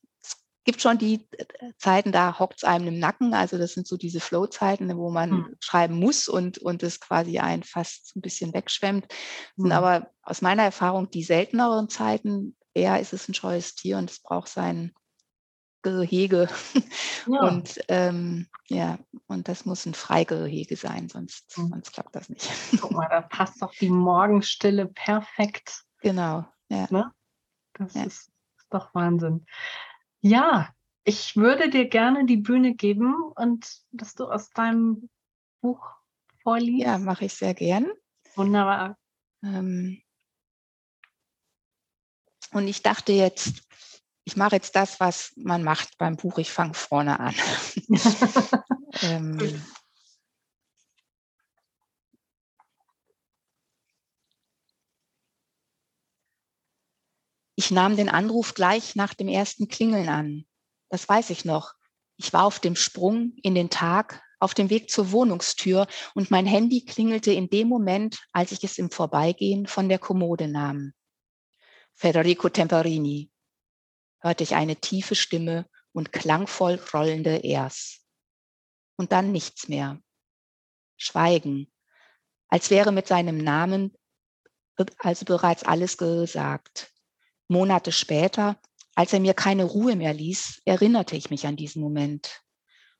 gibt 0.65 0.82
schon 0.82 0.97
die, 0.97 1.28
äh, 1.38 1.73
Zeiten, 1.78 2.12
da 2.12 2.39
hockt's 2.39 2.63
einem 2.65 2.88
im 2.89 2.99
Nacken. 2.99 3.34
Also, 3.36 3.58
das 3.58 3.73
sind 3.73 3.88
so 3.88 3.97
diese 3.97 4.19
Flow-Zeiten, 4.19 4.97
wo 4.97 5.12
man 5.12 5.45
Mhm. 5.45 5.56
schreiben 5.60 5.95
muss 5.99 6.28
und 6.28 6.58
und 6.60 6.84
es 6.84 6.99
quasi 6.99 7.39
einen 7.39 7.63
fast 7.63 8.15
'n 8.17 8.21
bisschen 8.21 8.54
wegschwemmt. 8.54 9.08
Sind 9.58 9.71
Mhm. 9.71 9.73
aber 9.73 10.12
aus 10.23 10.41
meiner 10.41 10.63
Erfahrung 10.63 11.10
die 11.12 11.23
selteneren 11.23 11.89
Zeiten. 11.89 12.58
Eher 12.73 12.99
ist 12.99 13.13
es 13.13 13.30
'n 13.30 13.34
scheues 13.36 13.75
Tier 13.75 13.97
und 13.99 14.10
es 14.12 14.19
braucht 14.21 14.49
sein 14.49 14.93
Gehege. 15.84 16.49
Ja. 17.28 17.65
Und, 17.65 17.80
ähm, 17.89 18.47
ja, 18.69 18.99
und 19.28 19.47
das 19.49 19.65
muss 19.65 19.86
'n 19.88 19.93
Freigehege 19.95 20.78
sein, 20.78 21.10
sonst 21.10 21.45
Mhm. 21.58 21.71
sonst 21.71 21.93
klappt 21.93 22.15
das 22.15 22.30
nicht. 22.30 22.49
Guck 22.78 22.93
mal, 22.93 23.08
da 23.10 23.21
passt 23.21 23.62
doch 23.62 23.75
die 23.75 23.89
Morgenstille 23.89 24.88
perfekt, 24.88 25.84
Genau, 26.04 26.45
ja. 26.69 26.88
ne? 26.89 27.12
Das 27.75 27.95
Ja. 27.95 28.06
ist 28.06 28.32
ist 28.58 28.67
doch 28.73 28.95
Wahnsinn. 28.95 29.45
Ja, 30.25 30.73
ich 31.03 31.35
würde 31.35 31.69
dir 31.69 31.88
gerne 31.88 32.25
die 32.25 32.38
Bühne 32.38 32.73
geben 32.73 33.13
und 33.35 33.83
dass 33.91 34.15
du 34.15 34.25
aus 34.25 34.49
deinem 34.49 35.07
Buch 35.61 35.85
vorliest? 36.41 36.83
Ja, 36.83 36.97
mache 36.97 37.25
ich 37.25 37.33
sehr 37.35 37.53
gern. 37.53 37.91
Wunderbar. 38.33 38.97
Ähm, 39.43 40.01
und 42.51 42.67
ich 42.67 42.81
dachte 42.81 43.13
jetzt, 43.13 43.61
ich 44.23 44.35
mache 44.35 44.55
jetzt 44.55 44.75
das, 44.75 44.99
was 44.99 45.31
man 45.35 45.61
macht 45.61 45.95
beim 45.99 46.17
Buch. 46.17 46.39
Ich 46.39 46.51
fange 46.51 46.73
vorne 46.73 47.19
an. 47.19 47.35
ähm, 49.03 49.63
ich 57.65 57.71
nahm 57.71 57.95
den 57.95 58.10
Anruf 58.10 58.54
gleich 58.54 58.95
nach 58.95 59.15
dem 59.15 59.28
ersten 59.28 59.67
Klingeln 59.67 60.08
an. 60.08 60.45
Das 60.89 61.10
weiß 61.10 61.32
ich 61.32 61.45
noch. 61.45 61.73
Ich 62.15 62.32
war 62.32 62.45
auf 62.45 62.60
dem 62.60 62.75
Sprung 62.75 63.34
in 63.41 63.56
den 63.56 63.71
Tag, 63.71 64.21
auf 64.39 64.54
dem 64.54 64.69
Weg 64.69 64.91
zur 64.91 65.12
Wohnungstür 65.12 65.88
und 66.13 66.30
mein 66.30 66.45
Handy 66.45 66.86
klingelte 66.86 67.32
in 67.32 67.49
dem 67.49 67.67
Moment, 67.67 68.19
als 68.34 68.51
ich 68.51 68.63
es 68.63 68.78
im 68.78 68.91
Vorbeigehen 68.91 69.65
von 69.65 69.89
der 69.89 69.97
Kommode 69.97 70.47
nahm. 70.47 70.93
Federico 71.95 72.49
Temperini, 72.49 73.32
hörte 74.19 74.43
ich 74.43 74.54
eine 74.54 74.75
tiefe 74.75 75.15
Stimme 75.15 75.67
und 75.91 76.12
klangvoll 76.12 76.80
rollende 76.93 77.43
Ers. 77.43 78.06
Und 78.95 79.12
dann 79.12 79.32
nichts 79.32 79.67
mehr. 79.67 79.99
Schweigen, 80.97 81.71
als 82.47 82.69
wäre 82.69 82.91
mit 82.91 83.08
seinem 83.08 83.39
Namen 83.39 83.97
also 84.99 85.25
bereits 85.25 85.63
alles 85.63 85.97
gesagt. 85.97 86.91
Monate 87.47 87.91
später, 87.91 88.58
als 88.95 89.13
er 89.13 89.19
mir 89.19 89.34
keine 89.34 89.65
Ruhe 89.65 89.95
mehr 89.95 90.13
ließ, 90.13 90.62
erinnerte 90.65 91.15
ich 91.15 91.29
mich 91.29 91.45
an 91.45 91.55
diesen 91.55 91.81
Moment. 91.81 92.41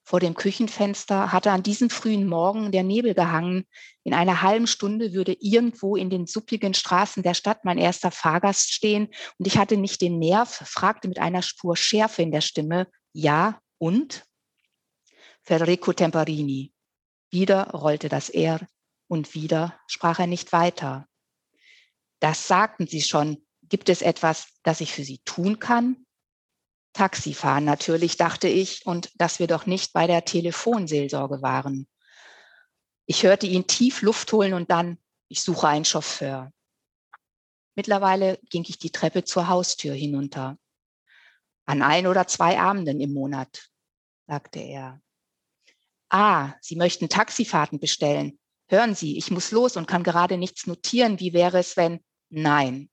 Vor 0.08 0.20
dem 0.20 0.36
Küchenfenster 0.36 1.32
hatte 1.32 1.50
an 1.50 1.64
diesem 1.64 1.90
frühen 1.90 2.28
Morgen 2.28 2.72
der 2.72 2.84
Nebel 2.84 3.16
gehangen. 3.16 3.66
In 4.04 4.14
einer 4.14 4.44
halben 4.44 4.68
Stunde 4.68 5.14
würde 5.14 5.36
irgendwo 5.40 5.96
in 5.96 6.12
den 6.12 6.28
suppigen 6.28 6.76
Straßen 6.76 7.24
der 7.24 7.34
Stadt 7.34 7.66
mein 7.66 7.80
erster 7.80 8.12
Fahrgast 8.12 8.72
stehen 8.72 9.08
und 9.40 9.48
ich 9.48 9.58
hatte 9.58 9.78
nicht 9.78 10.02
den 10.02 10.20
Nerv, 10.20 10.50
fragte 10.50 11.08
mit 11.08 11.18
einer 11.18 11.42
Spur 11.42 11.76
Schärfe 11.76 12.22
in 12.22 12.32
der 12.32 12.42
Stimme, 12.42 12.88
ja 13.14 13.60
und? 13.80 14.26
Federico 15.42 15.92
Temperini. 15.92 16.72
Wieder 17.32 17.72
rollte 17.72 18.08
das 18.08 18.30
R 18.30 18.60
und 19.08 19.34
wieder 19.34 19.80
sprach 19.88 20.20
er 20.20 20.28
nicht 20.28 20.52
weiter. 20.54 21.08
Das 22.20 22.48
sagten 22.48 22.86
Sie 22.86 23.02
schon. 23.02 23.45
Gibt 23.70 23.90
es 23.90 24.02
etwas, 24.02 24.48
das 24.64 24.82
ich 24.82 24.94
für 24.94 25.04
Sie 25.04 25.20
tun 25.26 25.60
kann? 25.60 26.06
Taxifahren 26.94 27.66
natürlich, 27.66 28.16
dachte 28.16 28.48
ich, 28.48 28.86
und 28.86 29.12
dass 29.16 29.40
wir 29.40 29.48
doch 29.48 29.66
nicht 29.66 29.92
bei 29.92 30.08
der 30.08 30.24
Telefonseelsorge 30.24 31.42
waren. 31.42 31.88
Ich 33.06 33.24
hörte 33.24 33.48
ihn 33.48 33.68
tief 33.68 34.02
Luft 34.02 34.32
holen 34.32 34.54
und 34.54 34.72
dann, 34.72 34.98
ich 35.28 35.42
suche 35.42 35.68
einen 35.68 35.86
Chauffeur. 35.86 36.52
Mittlerweile 37.76 38.40
ging 38.50 38.64
ich 38.68 38.80
die 38.80 38.92
Treppe 38.92 39.26
zur 39.26 39.48
Haustür 39.48 39.94
hinunter. 39.94 40.58
An 41.66 41.82
ein 41.82 42.08
oder 42.08 42.28
zwei 42.28 42.60
Abenden 42.60 43.02
im 43.02 43.14
Monat, 43.14 43.70
sagte 44.28 44.60
er. 44.60 45.02
Ah, 46.10 46.54
Sie 46.62 46.76
möchten 46.76 47.10
Taxifahrten 47.10 47.80
bestellen. 47.80 48.40
Hören 48.70 48.96
Sie, 48.96 49.18
ich 49.18 49.32
muss 49.32 49.52
los 49.52 49.76
und 49.76 49.88
kann 49.88 50.04
gerade 50.04 50.38
nichts 50.38 50.66
notieren. 50.66 51.20
Wie 51.20 51.34
wäre 51.34 51.60
es, 51.60 51.76
wenn? 51.76 52.04
Nein, 52.30 52.90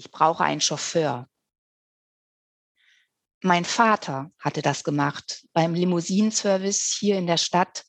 ich 0.00 0.10
brauche 0.10 0.42
einen 0.42 0.62
Chauffeur. 0.62 1.28
Mein 3.42 3.66
Vater 3.66 4.30
hatte 4.38 4.62
das 4.62 4.82
gemacht 4.82 5.46
beim 5.52 5.74
Limousinenservice 5.74 6.96
hier 6.98 7.18
in 7.18 7.26
der 7.26 7.36
Stadt. 7.36 7.84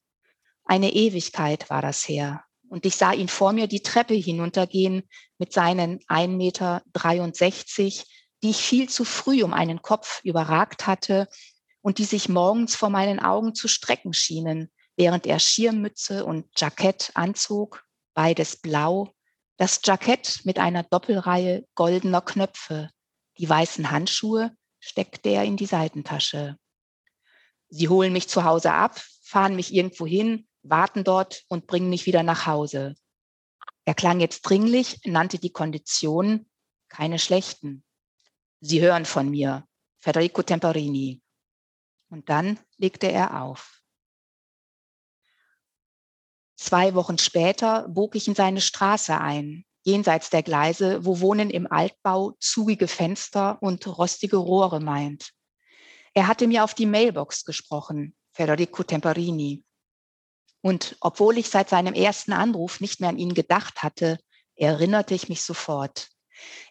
Eine 0.66 0.92
Ewigkeit 0.92 1.70
war 1.70 1.82
das 1.82 2.08
her. 2.08 2.44
Und 2.68 2.86
ich 2.86 2.98
sah 2.98 3.14
ihn 3.14 3.30
vor 3.30 3.54
mir 3.54 3.68
die 3.68 3.82
Treppe 3.82 4.14
hinuntergehen 4.14 5.04
mit 5.38 5.54
seinen 5.54 6.00
1,63 6.00 6.28
Meter, 6.28 6.84
die 8.44 8.50
ich 8.50 8.58
viel 8.58 8.90
zu 8.90 9.06
früh 9.06 9.42
um 9.44 9.54
einen 9.54 9.82
Kopf 9.82 10.20
überragt 10.26 10.88
hatte 10.88 11.30
und 11.82 11.98
die 11.98 12.06
sich 12.06 12.28
morgens 12.28 12.76
vor 12.76 12.90
meinen 12.90 13.22
Augen 13.22 13.56
zu 13.56 13.70
strecken 13.70 14.14
schienen, 14.14 14.70
während 14.98 15.26
er 15.26 15.40
Schirmmütze 15.40 16.26
und 16.26 16.48
Jackett 16.58 17.12
anzog, 17.14 17.86
beides 18.14 18.58
blau, 18.58 19.14
das 19.62 19.80
Jackett 19.84 20.42
mit 20.44 20.58
einer 20.58 20.82
Doppelreihe 20.82 21.68
goldener 21.76 22.22
Knöpfe, 22.22 22.90
die 23.38 23.48
weißen 23.48 23.92
Handschuhe 23.92 24.58
steckte 24.80 25.30
er 25.30 25.44
in 25.44 25.56
die 25.56 25.68
Seitentasche. 25.68 26.58
Sie 27.70 27.88
holen 27.88 28.12
mich 28.12 28.28
zu 28.28 28.44
Hause 28.44 28.74
ab, 28.74 29.00
fahren 29.22 29.56
mich 29.56 29.72
irgendwo 29.72 30.08
hin, 30.08 30.48
warten 30.64 31.04
dort 31.04 31.44
und 31.48 31.68
bringen 31.68 31.92
mich 31.92 32.08
wieder 32.08 32.24
nach 32.24 32.48
Hause. 32.48 32.96
Er 33.86 33.94
klang 33.94 34.20
jetzt 34.20 34.42
dringlich, 34.42 35.00
nannte 35.06 35.38
die 35.38 35.52
Konditionen 35.52 36.50
keine 36.90 37.20
schlechten. 37.20 37.84
Sie 38.62 38.82
hören 38.82 39.06
von 39.06 39.30
mir, 39.30 39.68
Federico 40.00 40.42
Temperini. 40.42 41.22
Und 42.10 42.30
dann 42.30 42.60
legte 42.78 43.12
er 43.12 43.44
auf. 43.44 43.81
Zwei 46.62 46.94
Wochen 46.94 47.18
später 47.18 47.88
bog 47.90 48.16
ich 48.16 48.28
in 48.28 48.36
seine 48.36 48.62
Straße 48.62 49.20
ein 49.20 49.66
jenseits 49.82 50.30
der 50.30 50.44
Gleise, 50.44 51.04
wo 51.04 51.20
Wohnen 51.20 51.50
im 51.50 51.66
Altbau 51.66 52.36
zugige 52.40 52.88
Fenster 52.88 53.58
und 53.64 53.88
rostige 53.88 54.38
Rohre 54.38 54.80
meint. 54.80 55.32
Er 56.14 56.28
hatte 56.28 56.46
mir 56.46 56.64
auf 56.64 56.76
die 56.76 56.86
Mailbox 56.86 57.46
gesprochen, 57.46 58.16
Federico 58.34 58.84
Temperini. 58.84 59.64
Und 60.62 60.98
obwohl 61.02 61.40
ich 61.40 61.50
seit 61.50 61.68
seinem 61.68 61.96
ersten 61.96 62.32
Anruf 62.32 62.80
nicht 62.80 63.00
mehr 63.00 63.10
an 63.10 63.18
ihn 63.18 63.34
gedacht 63.34 63.82
hatte, 63.82 64.20
erinnerte 64.56 65.16
ich 65.16 65.30
mich 65.30 65.42
sofort. 65.42 66.10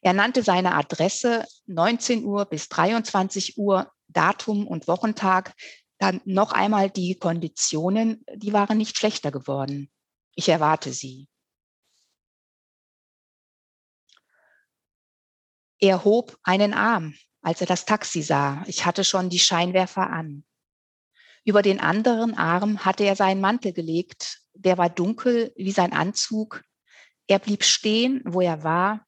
Er 0.03 0.13
nannte 0.13 0.45
seine 0.45 0.77
Adresse 0.77 1.45
19 1.67 2.25
Uhr 2.25 2.45
bis 2.45 2.69
23 2.69 3.59
Uhr, 3.59 3.91
Datum 4.07 4.69
und 4.69 4.87
Wochentag, 4.87 5.53
dann 6.01 6.23
noch 6.25 6.53
einmal 6.53 6.91
die 6.91 7.15
Konditionen, 7.15 8.25
die 8.35 8.55
waren 8.55 8.79
nicht 8.79 8.97
schlechter 8.97 9.31
geworden. 9.31 9.91
Ich 10.35 10.49
erwarte 10.49 10.93
sie. 10.95 11.29
Er 15.79 16.03
hob 16.05 16.39
einen 16.43 16.73
Arm, 16.73 17.15
als 17.43 17.61
er 17.61 17.67
das 17.67 17.85
Taxi 17.85 18.23
sah. 18.23 18.65
Ich 18.67 18.87
hatte 18.87 19.05
schon 19.05 19.29
die 19.29 19.39
Scheinwerfer 19.39 20.09
an. 20.09 20.45
Über 21.45 21.61
den 21.61 21.81
anderen 21.81 22.35
Arm 22.35 22.85
hatte 22.85 23.05
er 23.05 23.17
seinen 23.17 23.43
Mantel 23.43 23.75
gelegt. 23.75 24.41
Der 24.55 24.79
war 24.79 24.89
dunkel 24.89 25.53
wie 25.57 25.73
sein 25.73 25.93
Anzug. 25.93 26.63
Er 27.27 27.39
blieb 27.39 27.63
stehen, 27.63 28.23
wo 28.25 28.41
er 28.41 28.63
war. 28.63 29.07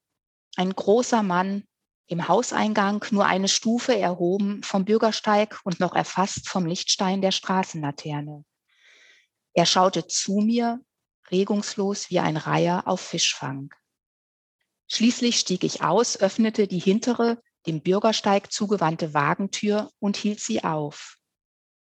Ein 0.56 0.74
großer 0.74 1.22
Mann 1.22 1.64
im 2.06 2.28
Hauseingang, 2.28 3.04
nur 3.10 3.26
eine 3.26 3.48
Stufe 3.48 3.98
erhoben 3.98 4.62
vom 4.62 4.84
Bürgersteig 4.84 5.60
und 5.64 5.80
noch 5.80 5.94
erfasst 5.94 6.48
vom 6.48 6.66
Lichtstein 6.66 7.22
der 7.22 7.32
Straßenlaterne. 7.32 8.44
Er 9.54 9.66
schaute 9.66 10.06
zu 10.06 10.40
mir, 10.40 10.80
regungslos 11.30 12.10
wie 12.10 12.20
ein 12.20 12.36
Reiher 12.36 12.86
auf 12.86 13.00
Fischfang. 13.00 13.72
Schließlich 14.88 15.38
stieg 15.38 15.64
ich 15.64 15.82
aus, 15.82 16.18
öffnete 16.18 16.66
die 16.66 16.78
hintere, 16.78 17.40
dem 17.66 17.80
Bürgersteig 17.80 18.52
zugewandte 18.52 19.14
Wagentür 19.14 19.90
und 19.98 20.16
hielt 20.16 20.40
sie 20.40 20.64
auf. 20.64 21.16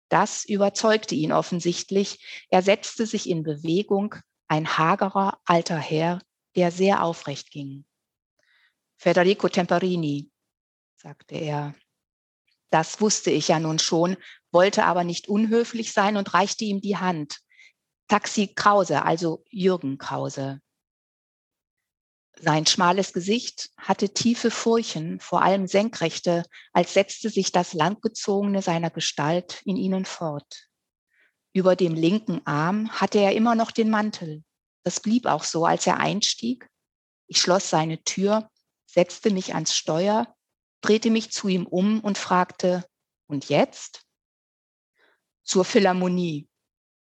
Das 0.09 0.45
überzeugte 0.45 1.15
ihn 1.15 1.33
offensichtlich. 1.33 2.47
Er 2.51 2.63
setzte 2.63 3.07
sich 3.07 3.29
in 3.29 3.43
Bewegung, 3.43 4.15
ein 4.49 4.79
hagerer 4.79 5.39
alter 5.45 5.79
Herr, 5.79 6.21
der 6.57 6.71
sehr 6.71 7.03
aufrecht 7.03 7.51
ging. 7.51 7.85
Federico 8.99 9.49
Temperini, 9.49 10.29
sagte 10.97 11.37
er. 11.37 11.75
Das 12.71 13.01
wusste 13.01 13.31
ich 13.31 13.49
ja 13.49 13.61
nun 13.61 13.79
schon, 13.79 14.17
wollte 14.51 14.85
aber 14.85 15.05
nicht 15.05 15.29
unhöflich 15.29 15.93
sein 15.93 16.17
und 16.17 16.35
reichte 16.35 16.65
ihm 16.65 16.81
die 16.81 16.97
Hand. 16.97 17.39
Taxi 18.09 18.49
Krause, 18.49 19.05
also 19.05 19.45
Jürgen 19.51 19.99
Krause. 19.99 20.61
Sein 22.41 22.67
schmales 22.67 23.13
Gesicht 23.13 23.71
hatte 23.77 24.13
tiefe 24.15 24.51
Furchen, 24.51 25.21
vor 25.21 25.43
allem 25.43 25.67
senkrechte, 25.67 26.45
als 26.73 26.95
setzte 26.95 27.31
sich 27.31 27.53
das 27.53 27.75
langgezogene 27.75 28.63
seiner 28.63 28.91
Gestalt 28.91 29.63
in 29.65 29.77
ihnen 29.77 30.05
fort. 30.05 30.69
Über 31.53 31.77
dem 31.77 31.95
linken 31.95 32.45
Arm 32.47 32.91
hatte 32.91 33.19
er 33.19 33.35
immer 33.35 33.55
noch 33.55 33.71
den 33.71 33.91
Mantel. 33.91 34.45
Das 34.85 35.01
blieb 35.01 35.27
auch 35.27 35.45
so, 35.45 35.65
als 35.65 35.87
er 35.87 35.99
einstieg. 35.99 36.69
Ich 37.27 37.41
schloss 37.41 37.71
seine 37.71 38.03
Tür, 38.05 38.51
setzte 38.89 39.31
mich 39.31 39.55
ans 39.55 39.77
Steuer, 39.77 40.35
drehte 40.81 41.11
mich 41.11 41.31
zu 41.31 41.49
ihm 41.49 41.67
um 41.67 42.01
und 42.01 42.19
fragte, 42.19 42.85
und 43.27 43.49
jetzt? 43.51 44.07
Zur 45.45 45.65
Philharmonie, 45.65 46.49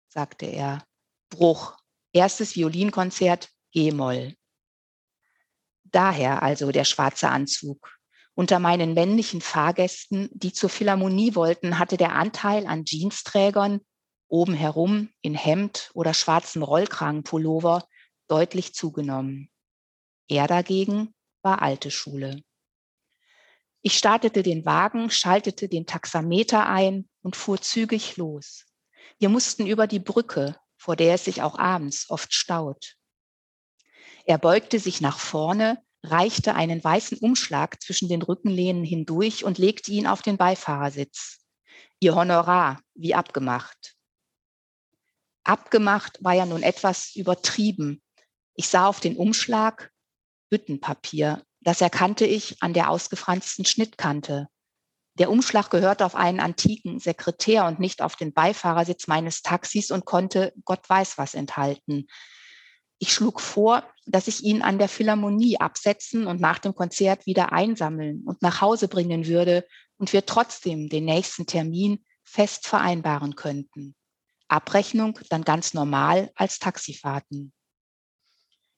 sagte 0.09 0.47
er. 0.47 0.85
Bruch, 1.31 1.77
erstes 2.13 2.55
Violinkonzert, 2.55 3.51
G-Moll. 3.73 4.35
Daher 5.85 6.43
also 6.43 6.71
der 6.71 6.85
schwarze 6.85 7.31
Anzug. 7.31 7.99
Unter 8.35 8.59
meinen 8.59 8.95
männlichen 8.95 9.41
Fahrgästen, 9.41 10.29
die 10.33 10.53
zur 10.53 10.69
Philharmonie 10.69 11.35
wollten, 11.35 11.79
hatte 11.79 11.97
der 11.97 12.13
Anteil 12.13 12.67
an 12.67 12.85
Jeansträgern 12.85 13.81
oben 14.29 14.55
herum 14.55 15.11
in 15.23 15.35
Hemd 15.35 15.91
oder 15.95 16.13
schwarzen 16.13 16.63
Rollkragenpullover 16.63 17.89
deutlich 18.29 18.75
zugenommen. 18.75 19.51
Er 20.29 20.47
dagegen 20.47 21.15
war 21.43 21.63
alte 21.63 21.91
Schule. 21.91 22.43
Ich 23.83 23.97
startete 23.97 24.43
den 24.43 24.65
Wagen, 24.65 25.11
schaltete 25.11 25.69
den 25.69 25.87
Taxameter 25.87 26.69
ein 26.69 27.09
und 27.23 27.37
fuhr 27.37 27.61
zügig 27.61 28.17
los. 28.17 28.67
Wir 29.19 29.29
mussten 29.29 29.67
über 29.67 29.87
die 29.87 30.01
Brücke, 30.01 30.57
vor 30.77 30.97
der 30.97 31.15
es 31.15 31.25
sich 31.25 31.43
auch 31.43 31.59
abends 31.59 32.11
oft 32.11 32.35
staut. 32.35 32.97
Er 34.25 34.39
beugte 34.39 34.79
sich 34.79 35.01
nach 35.01 35.19
vorne, 35.19 35.83
reichte 36.03 36.55
einen 36.55 36.83
weißen 36.83 37.19
Umschlag 37.19 37.83
zwischen 37.83 38.09
den 38.09 38.23
Rückenlehnen 38.23 38.85
hindurch 38.85 39.45
und 39.45 39.59
legte 39.59 39.91
ihn 39.91 40.07
auf 40.07 40.23
den 40.23 40.37
Beifahrersitz. 40.37 41.41
Ihr 42.01 42.15
Honorar, 42.15 42.81
wie 42.95 43.15
abgemacht. 43.15 43.97
Abgemacht 45.45 46.23
war 46.23 46.35
ja 46.35 46.47
nun 46.47 46.63
etwas 46.63 47.17
übertrieben. 47.17 48.03
Ich 48.55 48.69
sah 48.69 48.87
auf 48.87 49.01
den 49.01 49.17
Umschlag 49.17 49.91
Büttenpapier. 50.51 51.43
Das 51.61 51.81
erkannte 51.81 52.25
ich 52.25 52.63
an 52.63 52.73
der 52.73 52.91
ausgefransten 52.91 53.65
Schnittkante. 53.65 54.49
Der 55.19 55.31
Umschlag 55.31 55.71
gehörte 55.71 56.07
auf 56.07 56.15
einen 56.15 56.39
antiken 56.39 57.01
Sekretär 57.01 57.67
und 57.67 57.81
nicht 57.81 58.03
auf 58.03 58.15
den 58.15 58.33
Beifahrersitz 58.33 59.09
meines 59.09 59.43
Taxis 59.43 59.91
und 59.91 60.05
konnte 60.05 60.53
Gott 60.65 60.89
weiß 60.89 61.19
was 61.19 61.35
enthalten. 61.35 62.07
Ich 63.01 63.13
schlug 63.13 63.41
vor, 63.41 63.85
dass 64.07 64.29
ich 64.29 64.43
ihn 64.43 64.63
an 64.63 64.79
der 64.79 64.89
Philharmonie 64.89 65.59
absetzen 65.59 66.27
und 66.27 66.41
nach 66.41 66.59
dem 66.59 66.75
Konzert 66.75 67.27
wieder 67.27 67.53
einsammeln 67.53 68.23
und 68.25 68.43
nach 68.43 68.61
Hause 68.61 68.89
bringen 68.89 69.27
würde 69.27 69.67
und 69.99 70.13
wir 70.13 70.25
trotzdem 70.27 70.89
den 70.89 71.05
nächsten 71.05 71.47
Termin 71.47 72.05
fest 72.25 72.67
vereinbaren 72.67 73.35
könnten. 73.35 73.95
Abrechnung 74.49 75.19
dann 75.31 75.43
ganz 75.43 75.75
normal 75.75 76.31
als 76.35 76.59
Taxifahrten. 76.59 77.53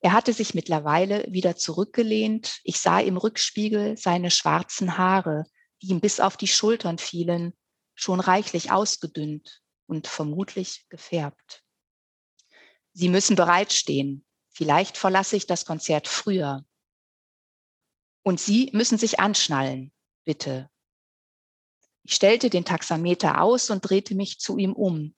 Er 0.00 0.12
hatte 0.12 0.32
sich 0.32 0.54
mittlerweile 0.54 1.26
wieder 1.30 1.56
zurückgelehnt. 1.56 2.60
Ich 2.64 2.80
sah 2.80 3.00
im 3.00 3.16
Rückspiegel 3.16 3.96
seine 3.98 4.30
schwarzen 4.30 4.96
Haare, 4.96 5.44
die 5.82 5.88
ihm 5.88 6.00
bis 6.00 6.20
auf 6.20 6.36
die 6.36 6.46
Schultern 6.46 6.98
fielen, 6.98 7.52
schon 7.94 8.20
reichlich 8.20 8.72
ausgedünnt 8.72 9.62
und 9.86 10.06
vermutlich 10.06 10.86
gefärbt. 10.88 11.62
Sie 12.92 13.08
müssen 13.08 13.36
bereitstehen. 13.36 14.24
Vielleicht 14.48 14.96
verlasse 14.96 15.36
ich 15.36 15.46
das 15.46 15.64
Konzert 15.64 16.08
früher. 16.08 16.64
Und 18.22 18.40
Sie 18.40 18.70
müssen 18.72 18.98
sich 18.98 19.20
anschnallen, 19.20 19.92
bitte. 20.24 20.70
Ich 22.02 22.14
stellte 22.14 22.50
den 22.50 22.64
Taxameter 22.64 23.40
aus 23.40 23.70
und 23.70 23.82
drehte 23.82 24.14
mich 24.14 24.38
zu 24.38 24.56
ihm 24.56 24.72
um. 24.72 25.14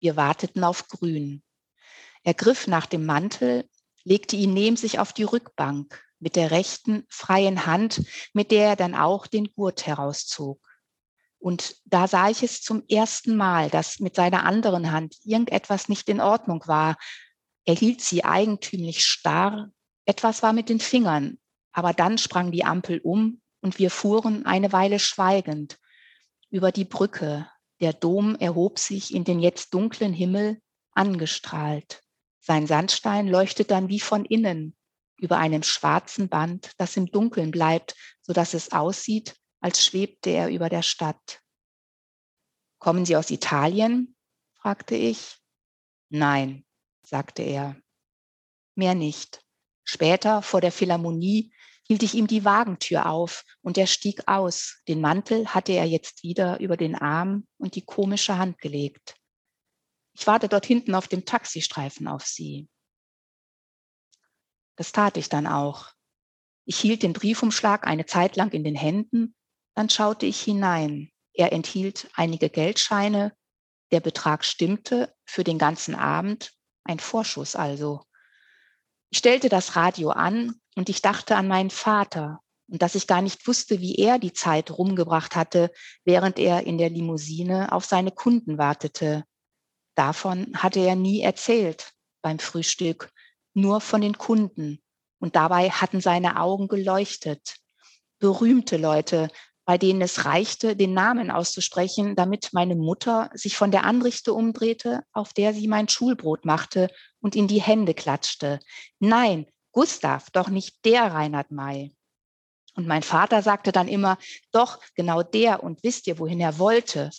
Wir 0.00 0.16
warteten 0.16 0.64
auf 0.64 0.86
Grün. 0.88 1.42
Er 2.22 2.34
griff 2.34 2.66
nach 2.66 2.86
dem 2.86 3.06
Mantel, 3.06 3.68
legte 4.08 4.36
ihn 4.36 4.54
neben 4.54 4.76
sich 4.76 4.98
auf 4.98 5.12
die 5.12 5.24
Rückbank, 5.24 6.02
mit 6.18 6.34
der 6.34 6.50
rechten 6.50 7.04
freien 7.08 7.66
Hand, 7.66 8.02
mit 8.32 8.50
der 8.50 8.70
er 8.70 8.76
dann 8.76 8.94
auch 8.94 9.26
den 9.26 9.52
Gurt 9.52 9.86
herauszog. 9.86 10.60
Und 11.38 11.76
da 11.84 12.08
sah 12.08 12.28
ich 12.28 12.42
es 12.42 12.62
zum 12.62 12.82
ersten 12.88 13.36
Mal, 13.36 13.70
dass 13.70 14.00
mit 14.00 14.16
seiner 14.16 14.44
anderen 14.44 14.90
Hand 14.90 15.16
irgendetwas 15.24 15.88
nicht 15.88 16.08
in 16.08 16.20
Ordnung 16.20 16.64
war. 16.66 16.96
Er 17.64 17.74
hielt 17.74 18.00
sie 18.00 18.24
eigentümlich 18.24 19.04
starr. 19.04 19.70
Etwas 20.04 20.42
war 20.42 20.52
mit 20.52 20.68
den 20.68 20.80
Fingern. 20.80 21.38
Aber 21.72 21.92
dann 21.92 22.18
sprang 22.18 22.50
die 22.50 22.64
Ampel 22.64 22.98
um 23.04 23.40
und 23.60 23.78
wir 23.78 23.90
fuhren 23.90 24.46
eine 24.46 24.72
Weile 24.72 24.98
schweigend 24.98 25.78
über 26.50 26.72
die 26.72 26.86
Brücke. 26.86 27.48
Der 27.80 27.92
Dom 27.92 28.34
erhob 28.36 28.78
sich 28.80 29.14
in 29.14 29.22
den 29.22 29.38
jetzt 29.38 29.74
dunklen 29.74 30.12
Himmel 30.12 30.60
angestrahlt. 30.92 32.02
Sein 32.48 32.66
Sandstein 32.66 33.28
leuchtet 33.28 33.70
dann 33.70 33.90
wie 33.90 34.00
von 34.00 34.24
innen 34.24 34.74
über 35.18 35.36
einem 35.36 35.62
schwarzen 35.62 36.30
Band, 36.30 36.72
das 36.78 36.96
im 36.96 37.04
Dunkeln 37.04 37.50
bleibt, 37.50 37.94
so 38.22 38.32
dass 38.32 38.54
es 38.54 38.72
aussieht, 38.72 39.36
als 39.60 39.84
schwebte 39.84 40.30
er 40.30 40.48
über 40.48 40.70
der 40.70 40.80
Stadt. 40.80 41.42
Kommen 42.78 43.04
Sie 43.04 43.16
aus 43.16 43.30
Italien? 43.30 44.16
fragte 44.54 44.94
ich. 44.94 45.36
Nein, 46.08 46.64
sagte 47.02 47.42
er. 47.42 47.76
Mehr 48.74 48.94
nicht. 48.94 49.44
Später 49.84 50.40
vor 50.40 50.62
der 50.62 50.72
Philharmonie 50.72 51.52
hielt 51.82 52.02
ich 52.02 52.14
ihm 52.14 52.28
die 52.28 52.46
Wagentür 52.46 53.10
auf 53.10 53.44
und 53.60 53.76
er 53.76 53.86
stieg 53.86 54.26
aus. 54.26 54.80
Den 54.88 55.02
Mantel 55.02 55.48
hatte 55.48 55.72
er 55.72 55.84
jetzt 55.84 56.22
wieder 56.22 56.60
über 56.60 56.78
den 56.78 56.94
Arm 56.94 57.46
und 57.58 57.74
die 57.74 57.84
komische 57.84 58.38
Hand 58.38 58.56
gelegt. 58.56 59.17
Ich 60.18 60.26
warte 60.26 60.48
dort 60.48 60.66
hinten 60.66 60.96
auf 60.96 61.06
dem 61.06 61.24
Taxistreifen 61.24 62.08
auf 62.08 62.26
Sie. 62.26 62.68
Das 64.74 64.90
tat 64.90 65.16
ich 65.16 65.28
dann 65.28 65.46
auch. 65.46 65.92
Ich 66.64 66.78
hielt 66.78 67.04
den 67.04 67.12
Briefumschlag 67.12 67.86
eine 67.86 68.04
Zeit 68.04 68.34
lang 68.34 68.50
in 68.50 68.64
den 68.64 68.74
Händen, 68.74 69.36
dann 69.74 69.88
schaute 69.88 70.26
ich 70.26 70.40
hinein. 70.40 71.12
Er 71.32 71.52
enthielt 71.52 72.10
einige 72.14 72.50
Geldscheine, 72.50 73.32
der 73.92 74.00
Betrag 74.00 74.44
stimmte 74.44 75.14
für 75.24 75.44
den 75.44 75.56
ganzen 75.56 75.94
Abend, 75.94 76.52
ein 76.82 76.98
Vorschuss 76.98 77.54
also. 77.54 78.02
Ich 79.10 79.18
stellte 79.18 79.48
das 79.48 79.76
Radio 79.76 80.10
an 80.10 80.60
und 80.74 80.88
ich 80.88 81.00
dachte 81.00 81.36
an 81.36 81.46
meinen 81.46 81.70
Vater 81.70 82.40
und 82.66 82.82
dass 82.82 82.96
ich 82.96 83.06
gar 83.06 83.22
nicht 83.22 83.46
wusste, 83.46 83.80
wie 83.80 83.94
er 83.94 84.18
die 84.18 84.32
Zeit 84.32 84.72
rumgebracht 84.72 85.36
hatte, 85.36 85.70
während 86.04 86.40
er 86.40 86.66
in 86.66 86.76
der 86.76 86.90
Limousine 86.90 87.70
auf 87.70 87.84
seine 87.84 88.10
Kunden 88.10 88.58
wartete. 88.58 89.24
Davon 89.98 90.52
hatte 90.54 90.78
er 90.78 90.94
nie 90.94 91.22
erzählt 91.22 91.92
beim 92.22 92.38
Frühstück 92.38 93.10
nur 93.52 93.80
von 93.80 94.00
den 94.00 94.16
Kunden. 94.16 94.80
Und 95.18 95.34
dabei 95.34 95.70
hatten 95.70 96.00
seine 96.00 96.38
Augen 96.38 96.68
geleuchtet. 96.68 97.56
Berühmte 98.20 98.76
Leute, 98.76 99.28
bei 99.64 99.76
denen 99.76 100.00
es 100.00 100.24
reichte, 100.24 100.76
den 100.76 100.94
Namen 100.94 101.32
auszusprechen, 101.32 102.14
damit 102.14 102.50
meine 102.52 102.76
Mutter 102.76 103.28
sich 103.34 103.56
von 103.56 103.72
der 103.72 103.82
Anrichte 103.82 104.32
umdrehte, 104.34 105.02
auf 105.12 105.32
der 105.32 105.52
sie 105.52 105.66
mein 105.66 105.88
Schulbrot 105.88 106.44
machte 106.44 106.90
und 107.20 107.34
in 107.34 107.48
die 107.48 107.60
Hände 107.60 107.92
klatschte. 107.92 108.60
Nein, 109.00 109.46
Gustav, 109.72 110.30
doch 110.30 110.48
nicht 110.48 110.84
der 110.84 111.12
Reinhard 111.12 111.50
May. 111.50 111.92
Und 112.76 112.86
mein 112.86 113.02
Vater 113.02 113.42
sagte 113.42 113.72
dann 113.72 113.88
immer, 113.88 114.16
doch, 114.52 114.78
genau 114.94 115.24
der 115.24 115.64
und 115.64 115.82
wisst 115.82 116.06
ihr, 116.06 116.20
wohin 116.20 116.38
er 116.38 116.60
wollte. 116.60 117.10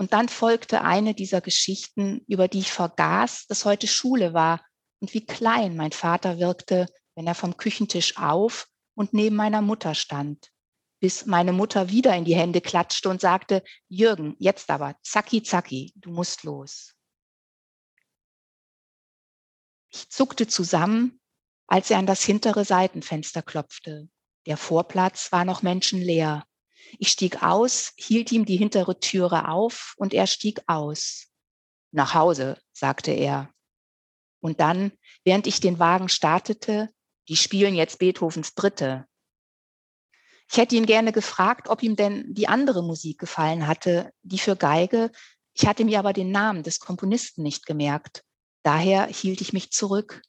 Und 0.00 0.14
dann 0.14 0.30
folgte 0.30 0.80
eine 0.80 1.12
dieser 1.12 1.42
Geschichten, 1.42 2.24
über 2.26 2.48
die 2.48 2.60
ich 2.60 2.72
vergaß, 2.72 3.46
dass 3.48 3.66
heute 3.66 3.86
Schule 3.86 4.32
war 4.32 4.64
und 4.98 5.12
wie 5.12 5.26
klein 5.26 5.76
mein 5.76 5.92
Vater 5.92 6.38
wirkte, 6.38 6.86
wenn 7.14 7.26
er 7.26 7.34
vom 7.34 7.58
Küchentisch 7.58 8.16
auf 8.16 8.66
und 8.94 9.12
neben 9.12 9.36
meiner 9.36 9.60
Mutter 9.60 9.94
stand, 9.94 10.50
bis 11.00 11.26
meine 11.26 11.52
Mutter 11.52 11.90
wieder 11.90 12.16
in 12.16 12.24
die 12.24 12.34
Hände 12.34 12.62
klatschte 12.62 13.10
und 13.10 13.20
sagte, 13.20 13.62
Jürgen, 13.88 14.36
jetzt 14.38 14.70
aber, 14.70 14.96
zacki, 15.02 15.42
zacki, 15.42 15.92
du 15.96 16.10
musst 16.10 16.44
los. 16.44 16.94
Ich 19.90 20.08
zuckte 20.08 20.46
zusammen, 20.46 21.20
als 21.66 21.90
er 21.90 21.98
an 21.98 22.06
das 22.06 22.24
hintere 22.24 22.64
Seitenfenster 22.64 23.42
klopfte. 23.42 24.08
Der 24.46 24.56
Vorplatz 24.56 25.30
war 25.30 25.44
noch 25.44 25.60
menschenleer. 25.60 26.46
Ich 26.98 27.08
stieg 27.08 27.42
aus, 27.42 27.92
hielt 27.96 28.32
ihm 28.32 28.44
die 28.44 28.56
hintere 28.56 28.98
Türe 28.98 29.48
auf 29.48 29.94
und 29.96 30.14
er 30.14 30.26
stieg 30.26 30.60
aus. 30.66 31.28
Nach 31.92 32.14
Hause, 32.14 32.58
sagte 32.72 33.12
er. 33.12 33.50
Und 34.40 34.60
dann, 34.60 34.92
während 35.24 35.46
ich 35.46 35.60
den 35.60 35.78
Wagen 35.78 36.08
startete, 36.08 36.90
die 37.28 37.36
spielen 37.36 37.74
jetzt 37.74 37.98
Beethovens 37.98 38.54
Dritte. 38.54 39.06
Ich 40.50 40.56
hätte 40.56 40.74
ihn 40.74 40.86
gerne 40.86 41.12
gefragt, 41.12 41.68
ob 41.68 41.82
ihm 41.82 41.94
denn 41.94 42.34
die 42.34 42.48
andere 42.48 42.82
Musik 42.82 43.18
gefallen 43.18 43.66
hatte, 43.68 44.12
die 44.22 44.38
für 44.38 44.56
Geige. 44.56 45.12
Ich 45.54 45.66
hatte 45.66 45.84
mir 45.84 45.98
aber 46.00 46.12
den 46.12 46.32
Namen 46.32 46.64
des 46.64 46.80
Komponisten 46.80 47.42
nicht 47.42 47.66
gemerkt. 47.66 48.24
Daher 48.64 49.06
hielt 49.06 49.40
ich 49.40 49.52
mich 49.52 49.70
zurück. 49.70 50.22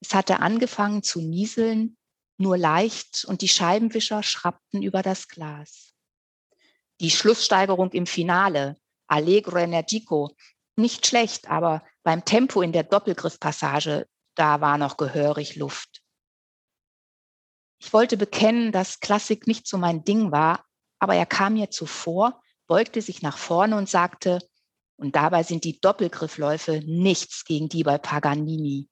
Es 0.00 0.14
hatte 0.14 0.40
angefangen 0.40 1.02
zu 1.02 1.20
nieseln, 1.20 1.98
nur 2.38 2.56
leicht, 2.56 3.26
und 3.26 3.42
die 3.42 3.48
Scheibenwischer 3.48 4.22
schrappten 4.22 4.82
über 4.82 5.02
das 5.02 5.28
Glas. 5.28 5.89
Die 7.00 7.10
Schlusssteigerung 7.10 7.90
im 7.92 8.06
Finale, 8.06 8.76
Allegro 9.06 9.56
Energico, 9.56 10.36
nicht 10.76 11.06
schlecht, 11.06 11.48
aber 11.48 11.82
beim 12.02 12.24
Tempo 12.24 12.62
in 12.62 12.72
der 12.72 12.84
Doppelgriffpassage, 12.84 14.06
da 14.34 14.60
war 14.60 14.78
noch 14.78 14.96
gehörig 14.96 15.56
Luft. 15.56 16.02
Ich 17.78 17.92
wollte 17.92 18.16
bekennen, 18.16 18.72
dass 18.72 19.00
Klassik 19.00 19.46
nicht 19.46 19.66
so 19.66 19.78
mein 19.78 20.04
Ding 20.04 20.30
war, 20.30 20.66
aber 20.98 21.14
er 21.14 21.26
kam 21.26 21.54
mir 21.54 21.70
zuvor, 21.70 22.42
beugte 22.66 23.00
sich 23.00 23.22
nach 23.22 23.38
vorne 23.38 23.76
und 23.76 23.88
sagte, 23.88 24.38
und 24.96 25.16
dabei 25.16 25.42
sind 25.42 25.64
die 25.64 25.80
Doppelgriffläufe 25.80 26.82
nichts 26.84 27.44
gegen 27.46 27.70
die 27.70 27.82
bei 27.82 27.96
Paganini. 27.96 28.90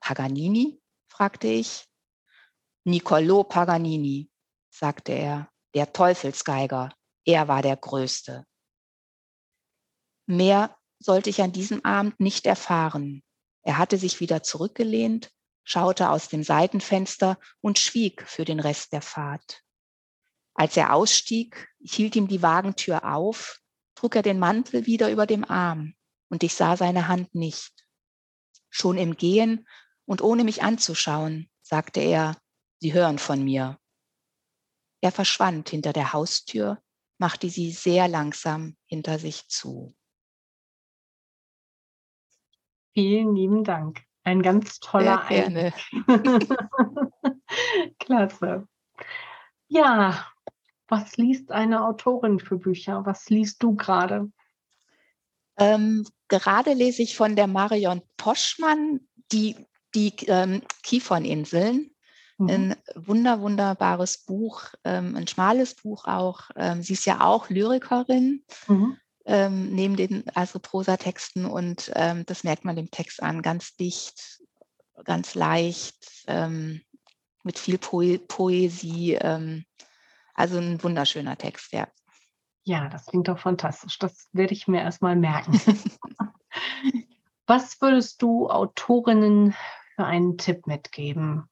Paganini? 0.00 0.80
fragte 1.08 1.46
ich. 1.46 1.86
Niccolò 2.84 3.44
Paganini, 3.44 4.30
sagte 4.70 5.12
er, 5.12 5.49
der 5.74 5.92
Teufelsgeiger. 5.92 6.92
Er 7.24 7.48
war 7.48 7.62
der 7.62 7.76
Größte. 7.76 8.46
Mehr 10.26 10.76
sollte 10.98 11.30
ich 11.30 11.42
an 11.42 11.52
diesem 11.52 11.84
Abend 11.84 12.20
nicht 12.20 12.46
erfahren. 12.46 13.22
Er 13.62 13.78
hatte 13.78 13.98
sich 13.98 14.20
wieder 14.20 14.42
zurückgelehnt, 14.42 15.30
schaute 15.64 16.10
aus 16.10 16.28
dem 16.28 16.42
Seitenfenster 16.42 17.38
und 17.60 17.78
schwieg 17.78 18.26
für 18.26 18.44
den 18.44 18.60
Rest 18.60 18.92
der 18.92 19.02
Fahrt. 19.02 19.62
Als 20.54 20.76
er 20.76 20.92
ausstieg, 20.92 21.68
hielt 21.80 22.16
ihm 22.16 22.28
die 22.28 22.42
Wagentür 22.42 23.12
auf, 23.12 23.60
trug 23.94 24.16
er 24.16 24.22
den 24.22 24.38
Mantel 24.38 24.86
wieder 24.86 25.10
über 25.10 25.26
dem 25.26 25.44
Arm 25.44 25.94
und 26.28 26.42
ich 26.42 26.54
sah 26.54 26.76
seine 26.76 27.08
Hand 27.08 27.34
nicht. 27.34 27.86
Schon 28.68 28.98
im 28.98 29.16
Gehen 29.16 29.66
und 30.06 30.22
ohne 30.22 30.44
mich 30.44 30.62
anzuschauen, 30.62 31.50
sagte 31.62 32.00
er, 32.00 32.36
Sie 32.78 32.92
hören 32.92 33.18
von 33.18 33.42
mir. 33.42 33.79
Er 35.00 35.12
verschwand 35.12 35.70
hinter 35.70 35.92
der 35.92 36.12
Haustür, 36.12 36.82
machte 37.18 37.48
sie 37.48 37.70
sehr 37.70 38.08
langsam 38.08 38.76
hinter 38.86 39.18
sich 39.18 39.48
zu. 39.48 39.94
Vielen 42.92 43.34
lieben 43.34 43.64
Dank. 43.64 44.02
Ein 44.24 44.42
ganz 44.42 44.80
toller 44.80 45.24
Sehr 45.28 45.72
Klasse. 47.98 48.68
Ja, 49.68 50.26
was 50.88 51.16
liest 51.16 51.52
eine 51.52 51.84
Autorin 51.84 52.40
für 52.40 52.58
Bücher? 52.58 53.06
Was 53.06 53.30
liest 53.30 53.62
du 53.62 53.76
gerade? 53.76 54.30
Ähm, 55.56 56.06
gerade 56.28 56.74
lese 56.74 57.02
ich 57.02 57.16
von 57.16 57.36
der 57.36 57.46
Marion 57.46 58.02
Poschmann 58.16 59.00
die, 59.32 59.56
die 59.94 60.12
ähm, 60.26 60.62
Kieferninseln. 60.82 61.94
Mhm. 62.40 62.48
Ein 62.48 62.76
wunder, 62.94 63.40
wunderbares 63.42 64.24
Buch, 64.24 64.62
ähm, 64.84 65.14
ein 65.14 65.26
schmales 65.26 65.74
Buch 65.74 66.06
auch. 66.06 66.50
Ähm, 66.56 66.82
sie 66.82 66.94
ist 66.94 67.04
ja 67.04 67.20
auch 67.20 67.50
Lyrikerin, 67.50 68.42
mhm. 68.66 68.96
ähm, 69.26 69.74
neben 69.74 69.96
den 69.96 70.24
also 70.34 70.58
Prosatexten 70.58 71.44
und 71.44 71.92
ähm, 71.94 72.24
das 72.24 72.42
merkt 72.42 72.64
man 72.64 72.76
dem 72.76 72.90
Text 72.90 73.22
an, 73.22 73.42
ganz 73.42 73.76
dicht, 73.76 74.40
ganz 75.04 75.34
leicht, 75.34 76.24
ähm, 76.28 76.80
mit 77.42 77.58
viel 77.58 77.76
po 77.76 78.02
Poesie. 78.26 79.18
Ähm, 79.20 79.66
also 80.34 80.56
ein 80.56 80.82
wunderschöner 80.82 81.36
Text, 81.36 81.72
ja. 81.74 81.88
Ja, 82.64 82.88
das 82.88 83.04
klingt 83.06 83.28
doch 83.28 83.38
fantastisch. 83.38 83.98
Das 83.98 84.28
werde 84.32 84.54
ich 84.54 84.66
mir 84.66 84.80
erstmal 84.80 85.16
merken. 85.16 85.60
Was 87.46 87.80
würdest 87.82 88.22
du 88.22 88.48
Autorinnen 88.48 89.54
für 89.96 90.06
einen 90.06 90.38
Tipp 90.38 90.66
mitgeben? 90.66 91.49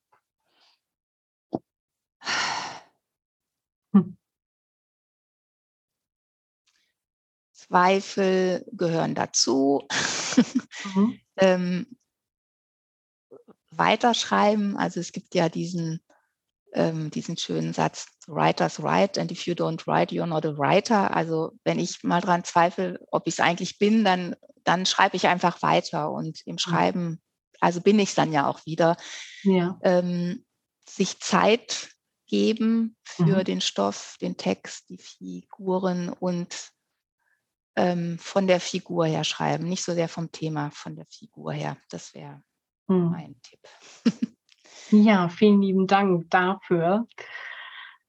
Hm. 3.92 4.16
Zweifel 7.52 8.64
gehören 8.72 9.14
dazu. 9.14 9.86
Mhm. 10.94 11.20
ähm, 11.36 11.86
weiterschreiben, 13.70 14.76
also 14.76 15.00
es 15.00 15.12
gibt 15.12 15.34
ja 15.34 15.48
diesen, 15.48 16.00
ähm, 16.72 17.10
diesen 17.10 17.36
schönen 17.36 17.72
Satz, 17.72 18.06
Writers 18.26 18.82
write 18.82 19.20
and 19.20 19.32
if 19.32 19.46
you 19.46 19.54
don't 19.54 19.86
write, 19.86 20.14
you're 20.14 20.26
not 20.26 20.44
a 20.44 20.56
writer. 20.56 21.14
Also 21.14 21.52
wenn 21.64 21.78
ich 21.78 22.02
mal 22.04 22.20
dran 22.20 22.44
zweifle, 22.44 23.00
ob 23.10 23.26
ich 23.26 23.34
es 23.34 23.40
eigentlich 23.40 23.78
bin, 23.78 24.04
dann, 24.04 24.36
dann 24.64 24.86
schreibe 24.86 25.16
ich 25.16 25.26
einfach 25.26 25.62
weiter 25.62 26.10
und 26.10 26.40
im. 26.46 26.58
Schreiben, 26.58 27.20
also 27.60 27.80
bin 27.80 27.98
ich 27.98 28.10
es 28.10 28.14
dann 28.14 28.32
ja 28.32 28.46
auch 28.46 28.64
wieder. 28.66 28.96
Ja. 29.42 29.78
Ähm, 29.82 30.44
sich 30.88 31.20
Zeit 31.20 31.90
geben 32.28 32.96
für 33.02 33.38
mhm. 33.38 33.44
den 33.44 33.60
Stoff, 33.60 34.16
den 34.20 34.36
Text, 34.36 34.88
die 34.90 34.98
Figuren 34.98 36.10
und 36.10 36.70
ähm, 37.76 38.18
von 38.18 38.46
der 38.46 38.60
Figur 38.60 39.06
her 39.06 39.24
schreiben. 39.24 39.68
Nicht 39.68 39.84
so 39.84 39.94
sehr 39.94 40.08
vom 40.08 40.30
Thema, 40.30 40.70
von 40.70 40.94
der 40.94 41.06
Figur 41.06 41.52
her. 41.52 41.76
Das 41.90 42.14
wäre 42.14 42.42
mhm. 42.86 43.10
mein 43.10 43.36
Tipp. 43.42 43.60
ja, 44.90 45.28
vielen 45.28 45.62
lieben 45.62 45.86
Dank 45.86 46.30
dafür. 46.30 47.06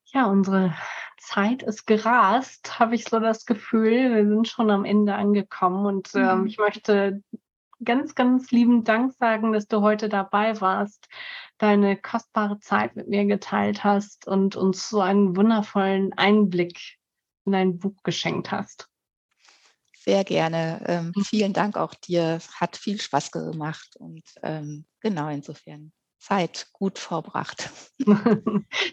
Ja, 0.05 0.25
unsere 0.25 0.75
Zeit 1.19 1.61
ist 1.61 1.85
gerast, 1.85 2.79
habe 2.79 2.95
ich 2.95 3.05
so 3.05 3.19
das 3.19 3.45
Gefühl. 3.45 4.15
Wir 4.15 4.27
sind 4.27 4.47
schon 4.47 4.71
am 4.71 4.85
Ende 4.85 5.13
angekommen 5.13 5.85
und 5.85 6.09
ähm, 6.15 6.41
mhm. 6.41 6.47
ich 6.47 6.57
möchte 6.57 7.21
ganz, 7.83 8.15
ganz 8.15 8.51
lieben 8.51 8.83
Dank 8.83 9.13
sagen, 9.13 9.53
dass 9.53 9.67
du 9.67 9.81
heute 9.81 10.09
dabei 10.09 10.59
warst 10.61 11.07
deine 11.59 11.97
kostbare 11.97 12.59
Zeit 12.59 12.95
mit 12.95 13.07
mir 13.07 13.25
geteilt 13.25 13.83
hast 13.83 14.25
und 14.25 14.55
uns 14.55 14.89
so 14.89 15.01
einen 15.01 15.35
wundervollen 15.35 16.13
Einblick 16.13 16.97
in 17.45 17.51
dein 17.51 17.79
Buch 17.79 18.01
geschenkt 18.03 18.51
hast. 18.51 18.87
Sehr 19.93 20.23
gerne. 20.23 20.81
Ähm, 20.87 21.11
mhm. 21.15 21.23
vielen 21.23 21.53
Dank 21.53 21.77
auch 21.77 21.93
dir. 21.93 22.39
Hat 22.55 22.77
viel 22.77 22.99
Spaß 22.99 23.31
gemacht 23.31 23.95
und 23.97 24.23
ähm, 24.41 24.85
genau 25.01 25.27
insofern 25.27 25.91
Zeit 26.19 26.67
gut 26.73 26.99
verbracht. 26.99 27.71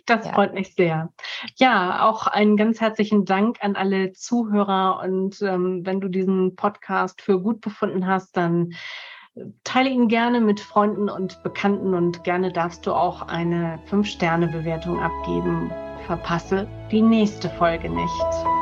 Das 0.07 0.25
ja. 0.25 0.33
freut 0.33 0.55
mich 0.55 0.75
sehr. 0.75 1.13
Ja, 1.57 2.09
auch 2.09 2.29
einen 2.29 2.57
ganz 2.57 2.81
herzlichen 2.81 3.25
Dank 3.25 3.59
an 3.61 3.75
alle 3.75 4.13
Zuhörer. 4.13 5.01
Und 5.03 5.43
ähm, 5.43 5.85
wenn 5.85 6.01
du 6.01 6.09
diesen 6.09 6.55
Podcast 6.55 7.21
für 7.21 7.41
gut 7.41 7.61
befunden 7.61 8.07
hast, 8.07 8.37
dann 8.37 8.73
Teile 9.65 9.91
ihn 9.91 10.09
gerne 10.09 10.41
mit 10.41 10.61
Freunden 10.61 11.11
und 11.11 11.43
Bekannten 11.43 11.95
und 11.95 12.25
gerne 12.25 12.53
darfst 12.53 12.87
du 12.87 12.93
auch 12.93 13.23
eine 13.23 13.79
5-Sterne-Bewertung 13.91 14.99
abgeben. 15.01 15.71
Verpasse 16.07 16.67
die 16.91 17.03
nächste 17.03 17.51
Folge 17.51 17.91
nicht. 17.91 18.56